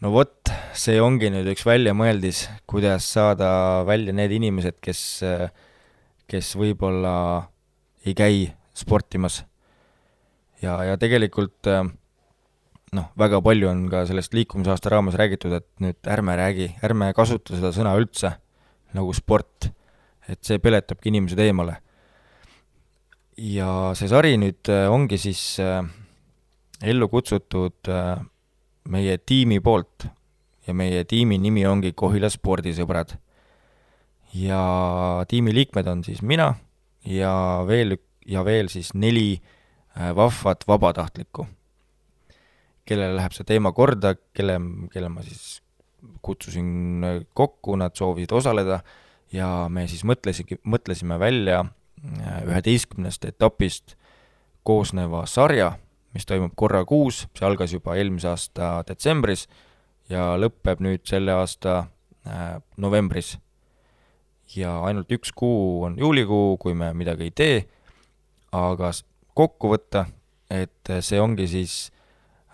no 0.00 0.12
vot, 0.14 0.50
see 0.76 1.00
ongi 1.02 1.30
nüüd 1.32 1.50
üks 1.52 1.66
väljamõeldis, 1.68 2.46
kuidas 2.70 3.06
saada 3.12 3.50
välja 3.88 4.14
need 4.16 4.32
inimesed, 4.38 4.78
kes, 4.82 5.02
kes 6.30 6.52
võib-olla 6.56 7.14
ei 8.06 8.16
käi 8.16 8.46
sportimas. 8.76 9.42
ja, 10.62 10.78
ja 10.88 10.96
tegelikult 11.00 11.68
noh, 12.96 13.10
väga 13.18 13.42
palju 13.44 13.68
on 13.70 13.84
ka 13.92 14.06
sellest 14.08 14.34
liikumisaasta 14.34 14.94
raames 14.94 15.18
räägitud, 15.20 15.52
et 15.58 15.68
nüüd 15.84 16.00
ärme 16.08 16.36
räägi, 16.40 16.72
ärme 16.86 17.12
kasuta 17.16 17.58
seda 17.58 17.74
sõna 17.76 17.92
üldse 18.00 18.34
nagu 18.96 19.12
sport, 19.14 19.70
et 20.30 20.40
see 20.46 20.58
peletabki 20.62 21.12
inimesed 21.12 21.38
eemale 21.44 21.78
ja 23.38 23.92
see 23.98 24.08
sari 24.10 24.36
nüüd 24.40 24.70
äh, 24.72 24.88
ongi 24.90 25.18
siis 25.20 25.42
äh, 25.62 25.82
ellu 26.82 27.08
kutsutud 27.12 27.90
äh, 27.90 28.18
meie 28.90 29.18
tiimi 29.18 29.60
poolt 29.60 30.06
ja 30.66 30.74
meie 30.74 31.04
tiimi 31.08 31.38
nimi 31.38 31.64
ongi 31.66 31.92
Kohila 31.92 32.30
spordisõbrad. 32.30 33.16
ja 34.34 35.24
tiimi 35.28 35.54
liikmed 35.54 35.86
on 35.90 36.04
siis 36.04 36.22
mina 36.22 36.54
ja 37.04 37.64
veel, 37.66 37.96
ja 38.26 38.44
veel 38.44 38.68
siis 38.68 38.92
neli 38.94 39.40
vahvat 40.14 40.62
vabatahtlikku, 40.68 41.46
kellele 42.86 43.16
läheb 43.16 43.34
see 43.34 43.44
teema 43.44 43.72
korda, 43.74 44.14
kelle, 44.32 44.54
kelle 44.92 45.08
ma 45.10 45.24
siis 45.26 45.58
kutsusin 46.22 47.26
kokku, 47.34 47.74
nad 47.76 47.96
soovisid 47.98 48.30
osaleda 48.32 48.78
ja 49.34 49.66
me 49.68 49.88
siis 49.90 50.04
mõtlesime, 50.06 50.60
mõtlesime 50.62 51.18
välja 51.18 51.64
üheteistkümnest 52.46 53.24
etapist 53.24 53.96
koosneva 54.64 55.24
sarja, 55.26 55.72
mis 56.14 56.26
toimub 56.26 56.54
korra 56.56 56.84
kuus, 56.84 57.26
see 57.36 57.46
algas 57.46 57.72
juba 57.74 57.96
eelmise 57.98 58.30
aasta 58.30 58.70
detsembris 58.88 59.46
ja 60.10 60.34
lõpeb 60.40 60.82
nüüd 60.84 61.04
selle 61.08 61.34
aasta 61.36 61.76
äh, 62.26 62.58
novembris. 62.76 63.38
ja 64.56 64.80
ainult 64.82 65.12
üks 65.14 65.30
kuu 65.30 65.84
on 65.86 65.98
juulikuu, 65.98 66.56
kui 66.58 66.74
me 66.74 66.90
midagi 66.94 67.28
ei 67.28 67.30
tee, 67.30 67.58
aga 68.52 68.90
kokku 69.38 69.70
võtta, 69.70 70.08
et 70.50 70.90
see 71.00 71.20
ongi 71.22 71.46
siis 71.46 71.92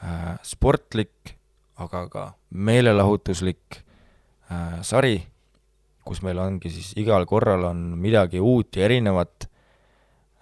äh, 0.04 0.36
sportlik, 0.44 1.36
aga 1.80 2.02
ka 2.12 2.26
meelelahutuslik 2.50 3.80
äh, 3.80 4.82
sari 4.82 5.22
kus 6.06 6.22
meil 6.22 6.38
ongi 6.40 6.70
siis 6.70 6.92
igal 7.00 7.26
korral 7.28 7.66
on 7.70 7.82
midagi 8.00 8.40
uut 8.40 8.76
ja 8.78 8.86
erinevat 8.86 9.48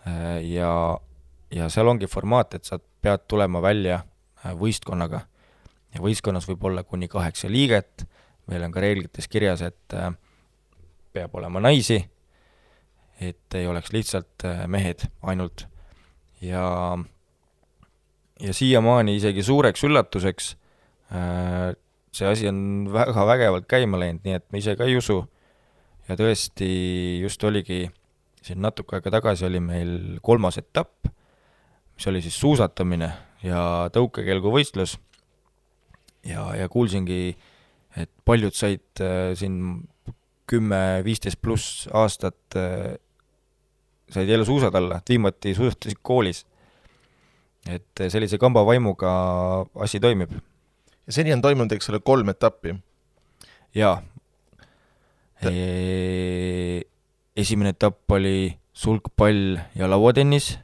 äh, 0.06 0.42
ja, 0.44 0.70
ja 1.54 1.68
seal 1.72 1.88
ongi 1.88 2.08
formaat, 2.10 2.58
et 2.58 2.68
sa 2.68 2.78
pead 2.78 3.24
tulema 3.28 3.62
välja 3.64 4.02
äh, 4.02 4.52
võistkonnaga. 4.58 5.24
ja 5.94 6.02
võistkonnas 6.02 6.48
võib 6.50 6.64
olla 6.68 6.82
kuni 6.82 7.08
kaheksa 7.08 7.48
liiget, 7.48 8.04
meil 8.50 8.64
on 8.66 8.74
ka 8.74 8.82
reeglites 8.84 9.28
kirjas, 9.30 9.62
et 9.64 9.96
äh, 9.96 10.10
peab 11.14 11.34
olema 11.38 11.62
naisi, 11.62 12.00
et 13.22 13.54
ei 13.54 13.66
oleks 13.70 13.92
lihtsalt 13.94 14.44
mehed 14.66 15.06
ainult. 15.22 15.68
ja, 16.42 16.98
ja 18.42 18.54
siiamaani 18.54 19.16
isegi 19.16 19.42
suureks 19.46 19.84
üllatuseks 19.86 20.56
see 22.14 22.26
asi 22.26 22.48
on 22.48 22.58
väga 22.92 23.26
vägevalt 23.26 23.66
käima 23.70 23.98
läinud, 23.98 24.22
nii 24.26 24.36
et 24.38 24.44
ma 24.50 24.58
ise 24.58 24.74
ka 24.78 24.86
ei 24.86 24.96
usu 24.98 25.22
ja 26.08 26.16
tõesti, 26.18 26.68
just 27.22 27.44
oligi, 27.44 27.86
siin 28.44 28.60
natuke 28.64 28.98
aega 28.98 29.12
tagasi 29.18 29.46
oli 29.48 29.60
meil 29.64 29.94
kolmas 30.24 30.58
etapp, 30.60 31.08
mis 31.94 32.08
oli 32.10 32.20
siis 32.24 32.36
suusatamine 32.40 33.10
ja 33.44 33.62
tõukekelguvõistlus 33.94 34.98
ja, 36.26 36.48
ja 36.58 36.68
kuulsingi, 36.72 37.36
et 37.96 38.10
paljud 38.24 38.56
said 38.56 39.02
äh, 39.04 39.32
siin 39.38 39.84
kümme, 40.50 40.80
viisteist 41.06 41.40
pluss 41.40 41.86
aastat 41.92 42.58
äh, 42.58 42.96
said 44.12 44.28
jälle 44.28 44.44
suusad 44.44 44.74
alla, 44.74 44.98
et 45.00 45.08
viimati 45.08 45.54
suusatasid 45.54 46.02
koolis. 46.02 46.44
et 47.68 48.00
äh, 48.00 48.10
sellise 48.12 48.38
kamba 48.38 48.66
vaimuga 48.66 49.12
asi 49.80 50.00
toimib. 50.00 50.32
ja 51.06 51.12
seni 51.12 51.32
on 51.32 51.42
toimunud, 51.42 51.72
eks 51.72 51.88
ole, 51.90 52.00
kolm 52.00 52.28
etappi? 52.28 52.74
jaa, 53.74 54.02
esimene 57.36 57.74
etapp 57.74 58.10
oli 58.16 58.54
sulgpall 58.74 59.58
ja 59.78 59.88
lauatennis, 59.90 60.58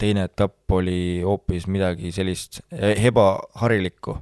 teine 0.00 0.24
etapp 0.28 0.72
oli 0.72 1.20
hoopis 1.24 1.66
midagi 1.70 2.12
sellist 2.12 2.60
e, 2.72 2.94
ebaharilikku, 3.08 4.16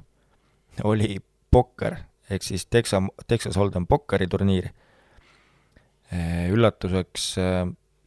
oli 0.87 1.17
pokker, 1.51 1.97
ehk 2.29 2.45
siis 2.45 2.67
Texa, 2.69 3.01
Texas 3.27 3.57
Hold'em 3.57 3.87
pokkeri 3.89 4.27
turniir. 4.29 4.69
Üllatuseks 6.49 7.37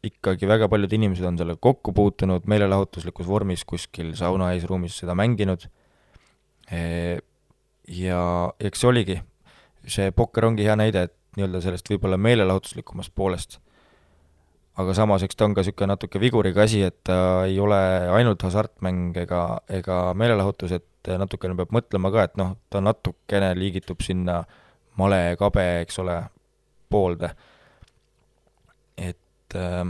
ikkagi 0.03 0.49
väga 0.51 0.67
paljud 0.71 0.91
inimesed 0.97 1.27
on 1.27 1.37
sellega 1.39 1.61
kokku 1.63 1.93
puutunud, 1.95 2.47
meelelahutuslikus 2.51 3.29
vormis 3.29 3.63
kuskil 3.69 4.15
sauna 4.19 4.51
eesruumis 4.57 4.97
seda 4.99 5.15
mänginud. 5.19 5.69
Ja 7.93 8.23
eks 8.59 8.83
see 8.83 8.91
oligi, 8.91 9.19
see 9.87 10.11
pokker 10.17 10.49
ongi 10.49 10.67
hea 10.67 10.75
näide, 10.79 11.07
et 11.07 11.15
nii-öelda 11.37 11.61
sellest 11.65 11.89
võib-olla 11.91 12.19
meelelahutuslikumast 12.21 13.13
poolest. 13.15 13.59
aga 14.77 14.95
samas, 14.97 15.23
eks 15.23 15.37
ta 15.37 15.45
on 15.45 15.55
ka 15.55 15.61
niisugune 15.61 15.93
natuke 15.93 16.21
viguriga 16.21 16.65
asi, 16.65 16.81
et 16.83 16.97
ta 17.05 17.45
ei 17.45 17.59
ole 17.61 17.79
ainult 18.17 18.43
hasartmäng 18.43 19.17
ega, 19.21 19.61
ega 19.69 19.99
meelelahutus, 20.17 20.73
et 20.73 21.11
natukene 21.19 21.57
peab 21.59 21.75
mõtlema 21.77 22.13
ka, 22.15 22.25
et 22.25 22.39
noh, 22.41 22.55
ta 22.73 22.81
natukene 22.81 23.53
liigitub 23.59 24.01
sinna 24.01 24.43
male, 24.97 25.37
kabe, 25.41 25.67
eks 25.83 25.99
ole, 26.01 26.23
poolde. 26.93 27.35
et 28.97 29.57
äh, 29.57 29.85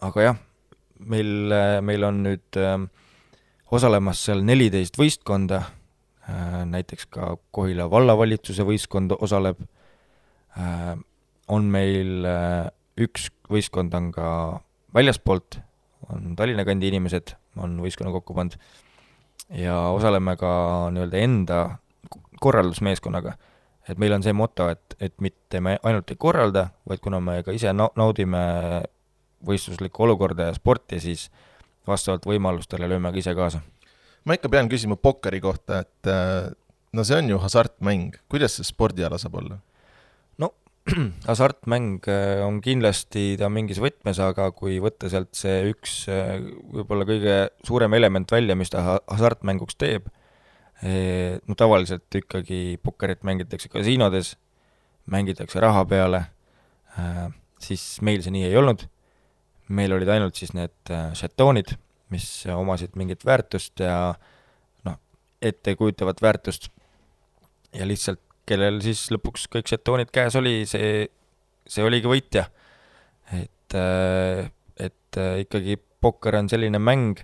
aga 0.00 0.26
jah, 0.26 0.42
meil, 0.98 1.54
meil 1.82 2.04
on 2.06 2.22
nüüd 2.26 2.58
äh, 2.58 2.74
osalemas 3.72 4.22
seal 4.26 4.42
neliteist 4.46 4.98
võistkonda 4.98 5.62
äh,, 5.62 6.62
näiteks 6.68 7.06
ka 7.12 7.36
Kohila 7.54 7.88
vallavalitsuse 7.90 8.66
võistkond 8.66 9.14
osaleb 9.18 9.62
on 11.52 11.68
meil 11.72 12.26
äh, 12.28 12.70
üks 13.00 13.28
võistkond 13.52 13.94
on 13.96 14.10
ka 14.14 14.26
väljaspoolt, 14.94 15.60
on 16.12 16.34
Tallinna 16.36 16.64
kandi 16.68 16.90
inimesed, 16.92 17.34
on 17.60 17.78
võistkonna 17.82 18.12
kokku 18.14 18.36
pannud, 18.36 18.56
ja 19.56 19.76
osaleme 19.92 20.36
ka 20.40 20.52
nii-öelda 20.92 21.22
enda 21.22 21.62
korraldusmeeskonnaga. 22.42 23.36
et 23.88 23.98
meil 23.98 24.12
on 24.14 24.22
see 24.22 24.32
moto, 24.32 24.68
et, 24.70 24.94
et 25.00 25.14
mitte 25.20 25.60
me 25.60 25.74
ainult 25.82 26.10
ei 26.10 26.16
korralda, 26.16 26.68
vaid 26.88 27.00
kuna 27.02 27.18
me 27.20 27.40
ka 27.42 27.52
ise 27.52 27.72
na-, 27.74 27.90
naudime 27.98 28.42
võistluslikku 29.46 30.04
olukorda 30.06 30.50
ja 30.50 30.54
sporti, 30.54 31.00
siis 31.02 31.26
vastavalt 31.86 32.26
võimalustele 32.30 32.86
lööme 32.86 33.10
ka 33.10 33.18
ise 33.18 33.34
kaasa. 33.34 33.60
ma 34.24 34.36
ikka 34.38 34.48
pean 34.48 34.68
küsima 34.70 34.96
pokkeri 34.96 35.40
kohta, 35.42 35.82
et 35.82 36.10
äh, 36.10 36.52
no 36.92 37.04
see 37.04 37.18
on 37.18 37.28
ju 37.32 37.40
hasartmäng, 37.42 38.20
kuidas 38.30 38.56
see 38.58 38.68
spordiala 38.68 39.18
saab 39.18 39.40
olla? 39.42 39.58
hasartmäng 41.28 42.02
äh, 42.10 42.40
on 42.42 42.58
kindlasti 42.62 43.36
ta 43.38 43.46
mingis 43.52 43.78
võtmes, 43.82 44.18
aga 44.22 44.48
kui 44.56 44.80
võtta 44.82 45.10
sealt 45.12 45.30
see 45.38 45.68
üks 45.70 46.08
äh, 46.10 46.40
võib-olla 46.74 47.06
kõige 47.06 47.36
suurem 47.66 47.94
element 47.94 48.32
välja, 48.34 48.56
mis 48.58 48.72
ta 48.72 48.82
hasartmänguks 48.98 49.78
teeb, 49.78 50.08
eh, 50.82 51.38
no 51.46 51.54
tavaliselt 51.58 52.18
ikkagi 52.18 52.80
pokkerit 52.82 53.22
mängitakse 53.26 53.70
kasiinodes, 53.70 54.34
mängitakse 55.12 55.62
raha 55.62 55.84
peale, 55.86 56.24
äh, 56.98 57.28
siis 57.62 57.86
meil 58.02 58.24
see 58.26 58.34
nii 58.34 58.50
ei 58.50 58.58
olnud, 58.58 58.82
meil 59.70 59.94
olid 59.94 60.10
ainult 60.10 60.38
siis 60.38 60.50
need 60.58 60.94
žetoonid, 61.18 61.76
mis 62.12 62.26
omasid 62.50 62.98
mingit 62.98 63.22
väärtust 63.24 63.80
ja 63.80 64.16
noh, 64.84 64.98
ettekujutavat 65.40 66.18
väärtust. 66.20 66.68
Ja 67.72 67.86
lihtsalt 67.88 68.20
kellel 68.48 68.80
siis 68.84 69.06
lõpuks 69.14 69.46
kõik 69.52 69.70
žetoonid 69.70 70.10
käes 70.14 70.36
oli, 70.38 70.62
see, 70.68 71.06
see 71.68 71.84
oligi 71.86 72.10
võitja. 72.10 72.48
et, 73.32 73.74
äh, 73.78 74.50
et 74.76 75.18
äh, 75.18 75.42
ikkagi 75.46 75.78
pokker 76.02 76.36
on 76.40 76.50
selline 76.50 76.80
mäng, 76.82 77.22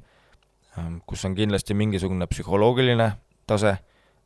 ähm, 0.78 1.00
kus 1.06 1.24
on 1.26 1.34
kindlasti 1.36 1.74
mingisugune 1.74 2.26
psühholoogiline 2.30 3.10
tase, 3.48 3.74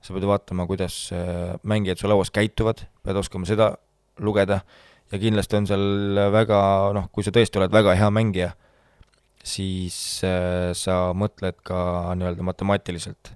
sa 0.02 0.14
pead 0.14 0.26
vaatama, 0.28 0.66
kuidas 0.66 1.09
äh, 1.16 1.57
mängijad 1.62 1.98
su 1.98 2.11
lauas 2.11 2.31
käituvad, 2.31 2.85
pead 3.02 3.18
oskama 3.18 3.48
seda 3.48 3.72
lugeda. 4.20 4.62
Ja 5.12 5.18
kindlasti 5.20 5.59
on 5.59 5.66
seal 5.68 6.18
väga 6.33 6.59
noh, 6.96 7.11
kui 7.12 7.24
sa 7.24 7.33
tõesti 7.35 7.61
oled 7.61 7.72
väga 7.72 7.92
hea 7.98 8.09
mängija, 8.09 8.55
siis 9.44 9.96
sa 10.22 10.96
mõtled 11.12 11.59
ka 11.66 12.14
nii-öelda 12.16 12.46
matemaatiliselt 12.46 13.35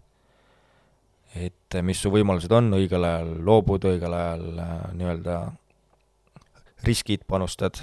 et 1.36 1.76
mis 1.82 2.00
su 2.00 2.10
võimalused 2.12 2.52
on 2.56 2.72
õigel 2.78 3.04
ajal 3.04 3.32
loobuda, 3.44 3.92
õigel 3.94 4.16
ajal 4.16 4.62
äh, 4.62 4.72
nii-öelda 4.96 5.36
riskid 6.86 7.24
panustad, 7.28 7.80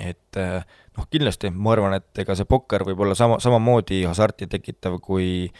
et 0.00 0.40
äh, 0.40 0.60
noh, 0.96 1.08
kindlasti 1.12 1.52
ma 1.54 1.74
arvan, 1.74 1.96
et 2.00 2.22
ega 2.22 2.36
see 2.36 2.48
pokker 2.48 2.84
võib 2.88 3.04
olla 3.04 3.16
sama, 3.18 3.40
samamoodi 3.42 4.02
hasarti 4.08 4.48
tekitav 4.50 4.98
kui 5.04 5.50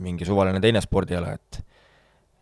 mingi 0.00 0.26
suvaline 0.28 0.62
teine 0.62 0.82
spordiala, 0.84 1.34
et 1.34 1.64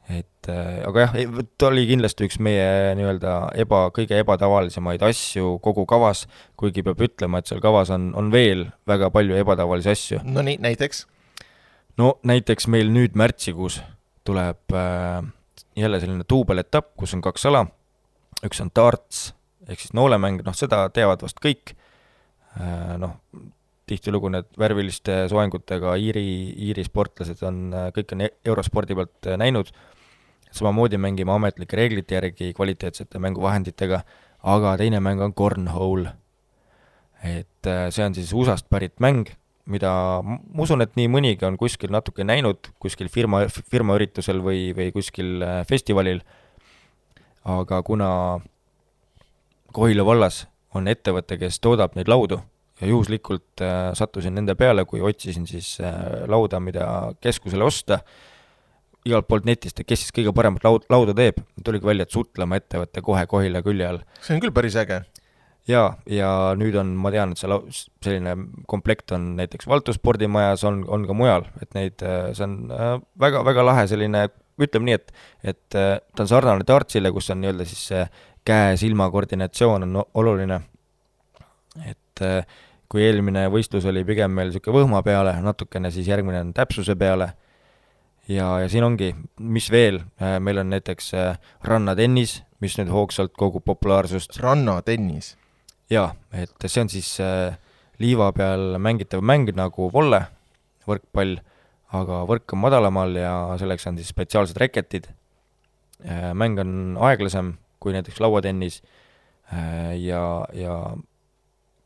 et 0.08 0.48
aga 0.88 1.02
jah, 1.02 1.16
ta 1.60 1.68
oli 1.68 1.82
kindlasti 1.90 2.24
üks 2.24 2.38
meie 2.40 2.94
nii-öelda 2.96 3.34
eba, 3.60 3.82
kõige 3.92 4.16
ebatavalisemaid 4.22 5.02
asju 5.04 5.58
kogu 5.64 5.84
kavas, 5.88 6.24
kuigi 6.56 6.80
peab 6.86 7.02
ütlema, 7.04 7.42
et 7.42 7.50
seal 7.50 7.60
kavas 7.60 7.92
on, 7.92 8.08
on 8.16 8.30
veel 8.32 8.70
väga 8.88 9.10
palju 9.12 9.36
ebatavalisi 9.36 9.92
asju. 9.92 10.22
no 10.24 10.44
nii, 10.46 10.56
näiteks? 10.64 11.04
No 11.98 12.14
näiteks 12.26 12.68
meil 12.70 12.92
nüüd 12.94 13.18
märtsikuus 13.18 13.80
tuleb 14.24 14.76
äh, 14.76 15.24
jälle 15.76 16.00
selline 16.00 16.26
duubeletapp, 16.30 16.94
kus 16.96 17.14
on 17.16 17.24
kaks 17.24 17.46
ala, 17.50 17.64
üks 18.44 18.60
on 18.62 18.72
darts 18.74 19.28
ehk 19.68 19.82
siis 19.82 19.94
noolemäng, 19.96 20.40
noh 20.46 20.56
seda 20.56 20.86
teavad 20.94 21.22
vast 21.24 21.40
kõik. 21.44 21.74
Äh,, 22.58 22.94
noh, 23.00 23.18
tihtilugu 23.88 24.30
need 24.32 24.48
värviliste 24.60 25.22
soengutega 25.32 25.94
Iiri, 26.00 26.24
Iiri 26.68 26.84
sportlased 26.84 27.42
on, 27.48 27.68
äh, 27.72 27.88
kõik 27.96 28.14
on 28.16 28.24
e-, 28.26 28.34
eurospordi 28.48 28.96
pealt 28.98 29.28
äh, 29.28 29.38
näinud, 29.40 29.72
samamoodi 30.52 31.00
mängime 31.00 31.32
ametlike 31.34 31.76
reeglite 31.76 32.16
järgi 32.16 32.52
kvaliteetsete 32.56 33.20
mänguvahenditega, 33.22 34.02
aga 34.48 34.74
teine 34.80 35.00
mäng 35.04 35.22
on 35.24 35.34
cornhole. 35.36 36.14
et 37.24 37.66
äh, 37.66 37.88
see 37.90 38.04
on 38.04 38.14
siis 38.14 38.32
USA-st 38.32 38.68
pärit 38.70 39.00
mäng 39.02 39.26
mida 39.68 39.92
ma 40.24 40.64
usun, 40.64 40.82
et 40.84 40.94
nii 40.98 41.08
mõnigi 41.12 41.46
on 41.48 41.58
kuskil 41.60 41.92
natuke 41.92 42.24
näinud, 42.26 42.70
kuskil 42.82 43.10
firma, 43.12 43.44
firmaüritusel 43.48 44.40
või, 44.44 44.70
või 44.76 44.90
kuskil 44.94 45.42
äh, 45.44 45.60
festivalil, 45.68 46.22
aga 47.48 47.82
kuna 47.86 48.10
Kohila 49.76 50.04
vallas 50.08 50.46
on 50.76 50.88
ettevõte, 50.88 51.36
kes 51.40 51.60
toodab 51.60 51.96
neid 51.96 52.08
laudu 52.08 52.40
ja 52.80 52.88
juhuslikult 52.88 53.62
äh, 53.64 53.90
sattusin 53.98 54.36
nende 54.38 54.56
peale, 54.58 54.86
kui 54.88 55.02
otsisin 55.04 55.46
siis 55.50 55.76
äh, 55.82 56.24
lauda, 56.30 56.60
mida 56.64 56.88
keskusele 57.22 57.66
osta, 57.66 58.00
igalt 59.08 59.28
poolt 59.28 59.46
netist, 59.48 59.80
et 59.80 59.88
kes 59.88 60.04
siis 60.04 60.14
kõige 60.14 60.32
paremat 60.36 60.64
laud, 60.64 60.88
lauda 60.92 61.14
teeb, 61.16 61.40
tuligi 61.64 61.88
välja, 61.88 62.08
et 62.08 62.14
Sutlama 62.14 62.58
ettevõte 62.60 63.04
kohe 63.04 63.24
Kohila 63.28 63.62
külje 63.64 63.88
all. 63.88 64.02
see 64.24 64.36
on 64.36 64.42
küll 64.44 64.54
päris 64.54 64.76
äge 64.80 65.02
jaa, 65.68 65.88
ja 66.08 66.28
nüüd 66.58 66.76
on, 66.80 66.94
ma 67.00 67.12
tean, 67.12 67.32
et 67.32 67.40
see 67.40 67.48
lau-, 67.50 67.66
selline 68.04 68.34
komplekt 68.70 69.12
on 69.16 69.34
näiteks 69.38 69.68
Valtu 69.68 69.94
spordimajas, 69.96 70.64
on, 70.68 70.82
on 70.88 71.06
ka 71.08 71.16
mujal, 71.16 71.48
et 71.62 71.74
neid, 71.76 72.04
äh, 72.04 72.30
see 72.36 72.46
on 72.46 72.58
äh, 72.72 72.94
väga, 73.20 73.44
väga 73.46 73.64
lahe 73.66 73.86
selline, 73.90 74.28
ütleme 74.58 74.88
nii, 74.88 74.98
et, 74.98 75.12
et 75.52 75.78
äh, 75.78 75.98
ta 76.14 76.24
on 76.24 76.30
sarnane 76.30 76.66
dartsile, 76.68 77.12
kus 77.14 77.28
on 77.34 77.42
nii-öelda 77.42 77.66
siis 77.68 77.84
see 77.92 78.06
käe-silma 78.48 79.10
koordinatsioon 79.12 79.84
on 79.84 80.00
oluline. 80.16 80.62
et 81.84 82.22
kui 82.90 83.02
eelmine 83.04 83.44
võistlus 83.52 83.84
oli 83.86 84.00
pigem 84.08 84.32
meil 84.34 84.48
niisugune 84.48 84.80
võhma 84.80 85.02
peale, 85.06 85.36
natukene 85.44 85.92
siis 85.94 86.08
järgmine 86.08 86.40
on 86.40 86.54
täpsuse 86.56 86.96
peale 86.98 87.28
ja, 88.26 88.46
ja 88.64 88.70
siin 88.72 88.86
ongi, 88.86 89.12
mis 89.38 89.68
veel, 89.70 90.00
meil 90.40 90.62
on 90.64 90.72
näiteks 90.72 91.12
rannatennis, 91.68 92.40
mis 92.64 92.78
nüüd 92.80 92.90
hoogsalt 92.90 93.36
kogub 93.38 93.68
populaarsust. 93.68 94.40
rannatennis? 94.42 95.36
Jaa, 95.92 96.12
et 96.36 96.66
see 96.66 96.82
on 96.84 96.90
siis 96.92 97.10
äh, 97.24 97.56
liiva 98.02 98.30
peal 98.36 98.76
mängitav 98.82 99.22
mäng 99.24 99.50
nagu 99.56 99.88
volle, 99.92 100.22
võrkpall, 100.88 101.38
aga 101.96 102.22
võrk 102.28 102.54
on 102.54 102.62
madalamal 102.62 103.16
ja 103.16 103.32
selleks 103.60 103.88
on 103.88 103.98
siis 104.00 104.12
spetsiaalsed 104.12 104.60
reketid 104.60 105.08
äh,. 106.04 106.32
mäng 106.36 106.60
on 106.60 106.98
aeglasem 107.08 107.56
kui 107.80 107.94
näiteks 107.96 108.20
lauatennis 108.20 108.82
äh, 109.52 109.96
ja, 110.02 110.22
ja 110.52 110.74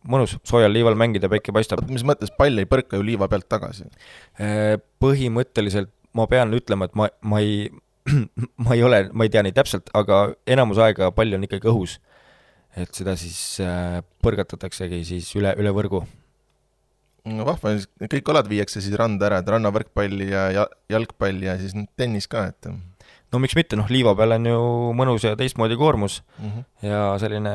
mõnus 0.09 0.37
soojal 0.49 0.73
liival 0.75 0.99
mängida, 0.99 1.31
päike 1.31 1.55
paistab. 1.55 1.85
mis 1.91 2.05
mõttes, 2.07 2.33
pall 2.35 2.59
ei 2.59 2.67
põrka 2.67 2.99
ju 2.99 3.07
liiva 3.07 3.29
pealt 3.31 3.47
tagasi? 3.47 3.87
Põhimõtteliselt 5.03 5.93
ma 6.19 6.27
pean 6.27 6.55
ütlema, 6.57 6.89
et 6.89 6.97
ma, 6.99 7.07
ma 7.23 7.39
ei 7.43 7.69
ma 8.65 8.75
ei 8.75 8.83
ole, 8.83 9.05
ma 9.15 9.27
ei 9.27 9.31
tea 9.31 9.45
nii 9.47 9.55
täpselt, 9.55 9.91
aga 9.95 10.33
enamus 10.51 10.81
aega 10.83 11.13
pall 11.15 11.37
on 11.37 11.47
ikkagi 11.47 11.71
õhus 11.71 12.01
et 12.77 12.93
seda 12.97 13.15
siis 13.21 13.39
äh, 13.61 14.01
põrgatataksegi 14.25 15.03
siis 15.07 15.31
üle, 15.37 15.53
üle 15.61 15.73
võrgu. 15.77 16.03
no 17.29 17.47
vahva, 17.47 17.75
kõik 18.01 18.31
alad 18.33 18.49
viiakse 18.51 18.81
siis 18.83 18.97
randa 18.99 19.29
ära, 19.29 19.43
et 19.43 19.51
rannavõrkpalli 19.53 20.31
ja, 20.33 20.47
ja 20.55 20.67
jalgpall 20.91 21.45
ja 21.45 21.59
siis 21.61 21.77
tennis 21.99 22.27
ka, 22.31 22.49
et 22.51 22.71
no 23.33 23.43
miks 23.43 23.57
mitte, 23.59 23.79
noh, 23.79 23.91
liiva 23.93 24.15
peal 24.19 24.37
on 24.39 24.49
ju 24.49 24.63
mõnus 24.99 25.27
ja 25.27 25.37
teistmoodi 25.39 25.77
koormus 25.81 26.23
mm 26.39 26.49
-hmm. 26.49 26.65
ja 26.89 27.03
selline 27.23 27.55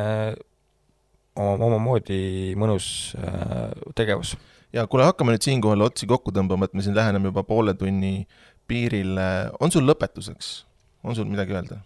oma, 1.35 1.57
omamoodi 1.69 2.53
mõnus 2.59 3.15
äh, 3.17 3.73
tegevus. 3.95 4.37
ja 4.73 4.87
kuule, 4.87 5.05
hakkame 5.09 5.33
nüüd 5.33 5.45
siinkohal 5.45 5.81
otsi 5.81 6.07
kokku 6.07 6.31
tõmbama, 6.31 6.65
et 6.65 6.73
me 6.73 6.81
siin 6.85 6.95
läheneme 6.95 7.31
juba 7.33 7.43
poole 7.43 7.73
tunni 7.73 8.27
piirile, 8.67 9.49
on 9.59 9.71
sul 9.71 9.87
lõpetuseks, 9.87 10.65
on 11.03 11.15
sul 11.15 11.25
midagi 11.25 11.53
öelda 11.53 11.81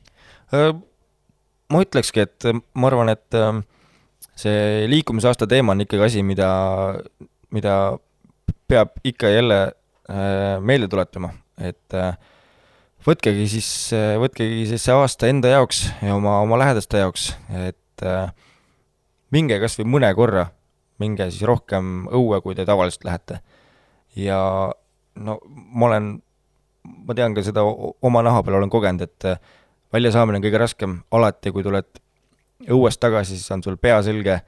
äh,? 0.54 0.74
Ma 1.72 1.82
ütlekski, 1.86 2.26
et 2.26 2.48
äh, 2.50 2.58
ma 2.76 2.90
arvan, 2.92 3.12
et 3.14 3.38
äh, 3.38 3.62
see 4.40 4.88
liikumisaasta 4.92 5.48
teema 5.50 5.76
on 5.76 5.86
ikkagi 5.86 6.08
asi, 6.08 6.24
mida, 6.26 6.50
mida 7.56 7.76
peab 8.72 8.94
ikka 9.08 9.32
ja 9.32 9.40
jälle 9.40 9.60
äh, 9.64 10.58
meelde 10.64 10.90
tuletama, 10.92 11.34
et 11.62 11.98
võtkegi 13.06 13.46
siis, 13.50 13.68
võtkegi 14.22 14.66
siis 14.70 14.86
see 14.86 14.96
aasta 14.96 15.30
enda 15.30 15.52
jaoks 15.52 15.84
ja 16.02 16.16
oma, 16.16 16.40
oma 16.44 16.58
lähedaste 16.62 17.02
jaoks, 17.02 17.32
et 17.68 18.06
minge 19.34 19.58
kas 19.62 19.78
või 19.80 19.90
mõne 19.96 20.10
korra, 20.18 20.48
minge 21.02 21.28
siis 21.30 21.46
rohkem 21.50 22.08
õue, 22.10 22.40
kui 22.46 22.58
te 22.58 22.66
tavaliselt 22.66 23.06
lähete. 23.06 23.40
ja 24.18 24.40
no 25.22 25.38
ma 25.46 25.88
olen, 25.90 26.12
ma 27.06 27.18
tean 27.18 27.38
ka 27.38 27.44
seda 27.46 27.66
oma 27.66 28.24
naha 28.26 28.42
peal 28.46 28.60
olen 28.62 28.74
kogenud, 28.74 29.06
et 29.06 29.30
väljasaamine 29.94 30.40
on 30.40 30.46
kõige 30.46 30.62
raskem, 30.62 30.98
alati 31.12 31.52
kui 31.52 31.64
tuled 31.66 32.02
õuest 32.70 33.02
tagasi, 33.02 33.38
siis 33.38 33.52
on 33.56 33.64
sul 33.66 33.78
pea 33.82 34.00
selge 34.06 34.36
äh, 34.38 34.44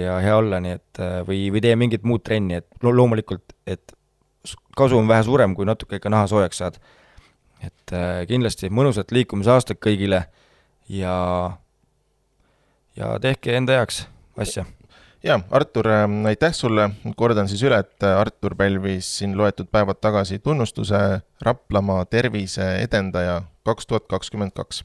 ja 0.00 0.18
hea 0.24 0.36
olla, 0.36 0.60
nii 0.62 0.76
et 0.78 1.02
äh, 1.02 1.18
või, 1.26 1.46
või 1.54 1.62
tee 1.64 1.74
mingit 1.78 2.06
muud 2.06 2.24
trenni, 2.24 2.60
et 2.62 2.84
lo 2.84 2.92
loomulikult, 2.94 3.56
et 3.66 3.94
kasu 4.76 4.98
on 4.98 5.08
vähe 5.08 5.24
suurem, 5.26 5.54
kui 5.56 5.68
natuke 5.68 6.00
ikka 6.00 6.12
naha 6.12 6.28
soojaks 6.30 6.62
saad. 6.62 6.78
et 7.64 7.92
äh, 7.96 8.26
kindlasti 8.28 8.68
mõnusat 8.68 9.12
liikumisaastat 9.14 9.78
kõigile 9.80 10.26
ja, 10.88 11.14
ja 12.96 13.14
tehke 13.20 13.56
enda 13.56 13.78
heaks 13.78 14.04
asja. 14.36 14.66
Jaa, 15.24 15.40
Artur, 15.50 15.88
aitäh 16.26 16.52
sulle, 16.52 16.90
kordan 17.16 17.48
siis 17.48 17.62
üle, 17.64 17.78
et 17.80 18.02
Artur 18.04 18.54
pälvis 18.56 19.08
siin 19.18 19.36
loetud 19.38 19.70
päevad 19.72 20.00
tagasi 20.00 20.38
tunnustuse 20.38 20.98
Raplamaa 21.42 22.04
tervise 22.04 22.66
edendaja 22.82 23.42
kaks 23.64 23.86
tuhat 23.86 24.06
kakskümmend 24.08 24.52
kaks. 24.54 24.84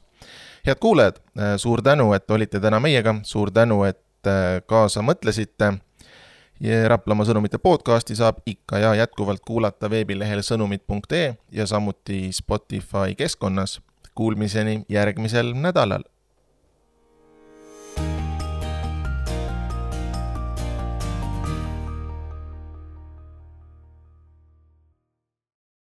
head 0.66 0.78
kuulajad, 0.80 1.20
suur 1.56 1.82
tänu, 1.82 2.12
et 2.12 2.30
olite 2.30 2.60
täna 2.60 2.80
meiega, 2.80 3.14
suur 3.22 3.50
tänu, 3.50 3.82
et 3.84 4.00
kaasa 4.66 5.02
mõtlesite 5.02 5.72
Raplamaa 6.88 7.24
sõnumite 7.24 7.58
podcasti 7.58 8.16
saab 8.16 8.42
ikka 8.46 8.78
ja 8.78 8.94
jätkuvalt 8.94 9.40
kuulata 9.40 9.90
veebilehel 9.90 10.42
sõnumid.ee 10.44 11.36
ja 11.52 11.66
samuti 11.66 12.32
Spotify 12.32 13.14
keskkonnas. 13.16 13.80
Kuulmiseni 14.14 14.84
järgmisel 14.88 15.54
nädalal 15.54 16.02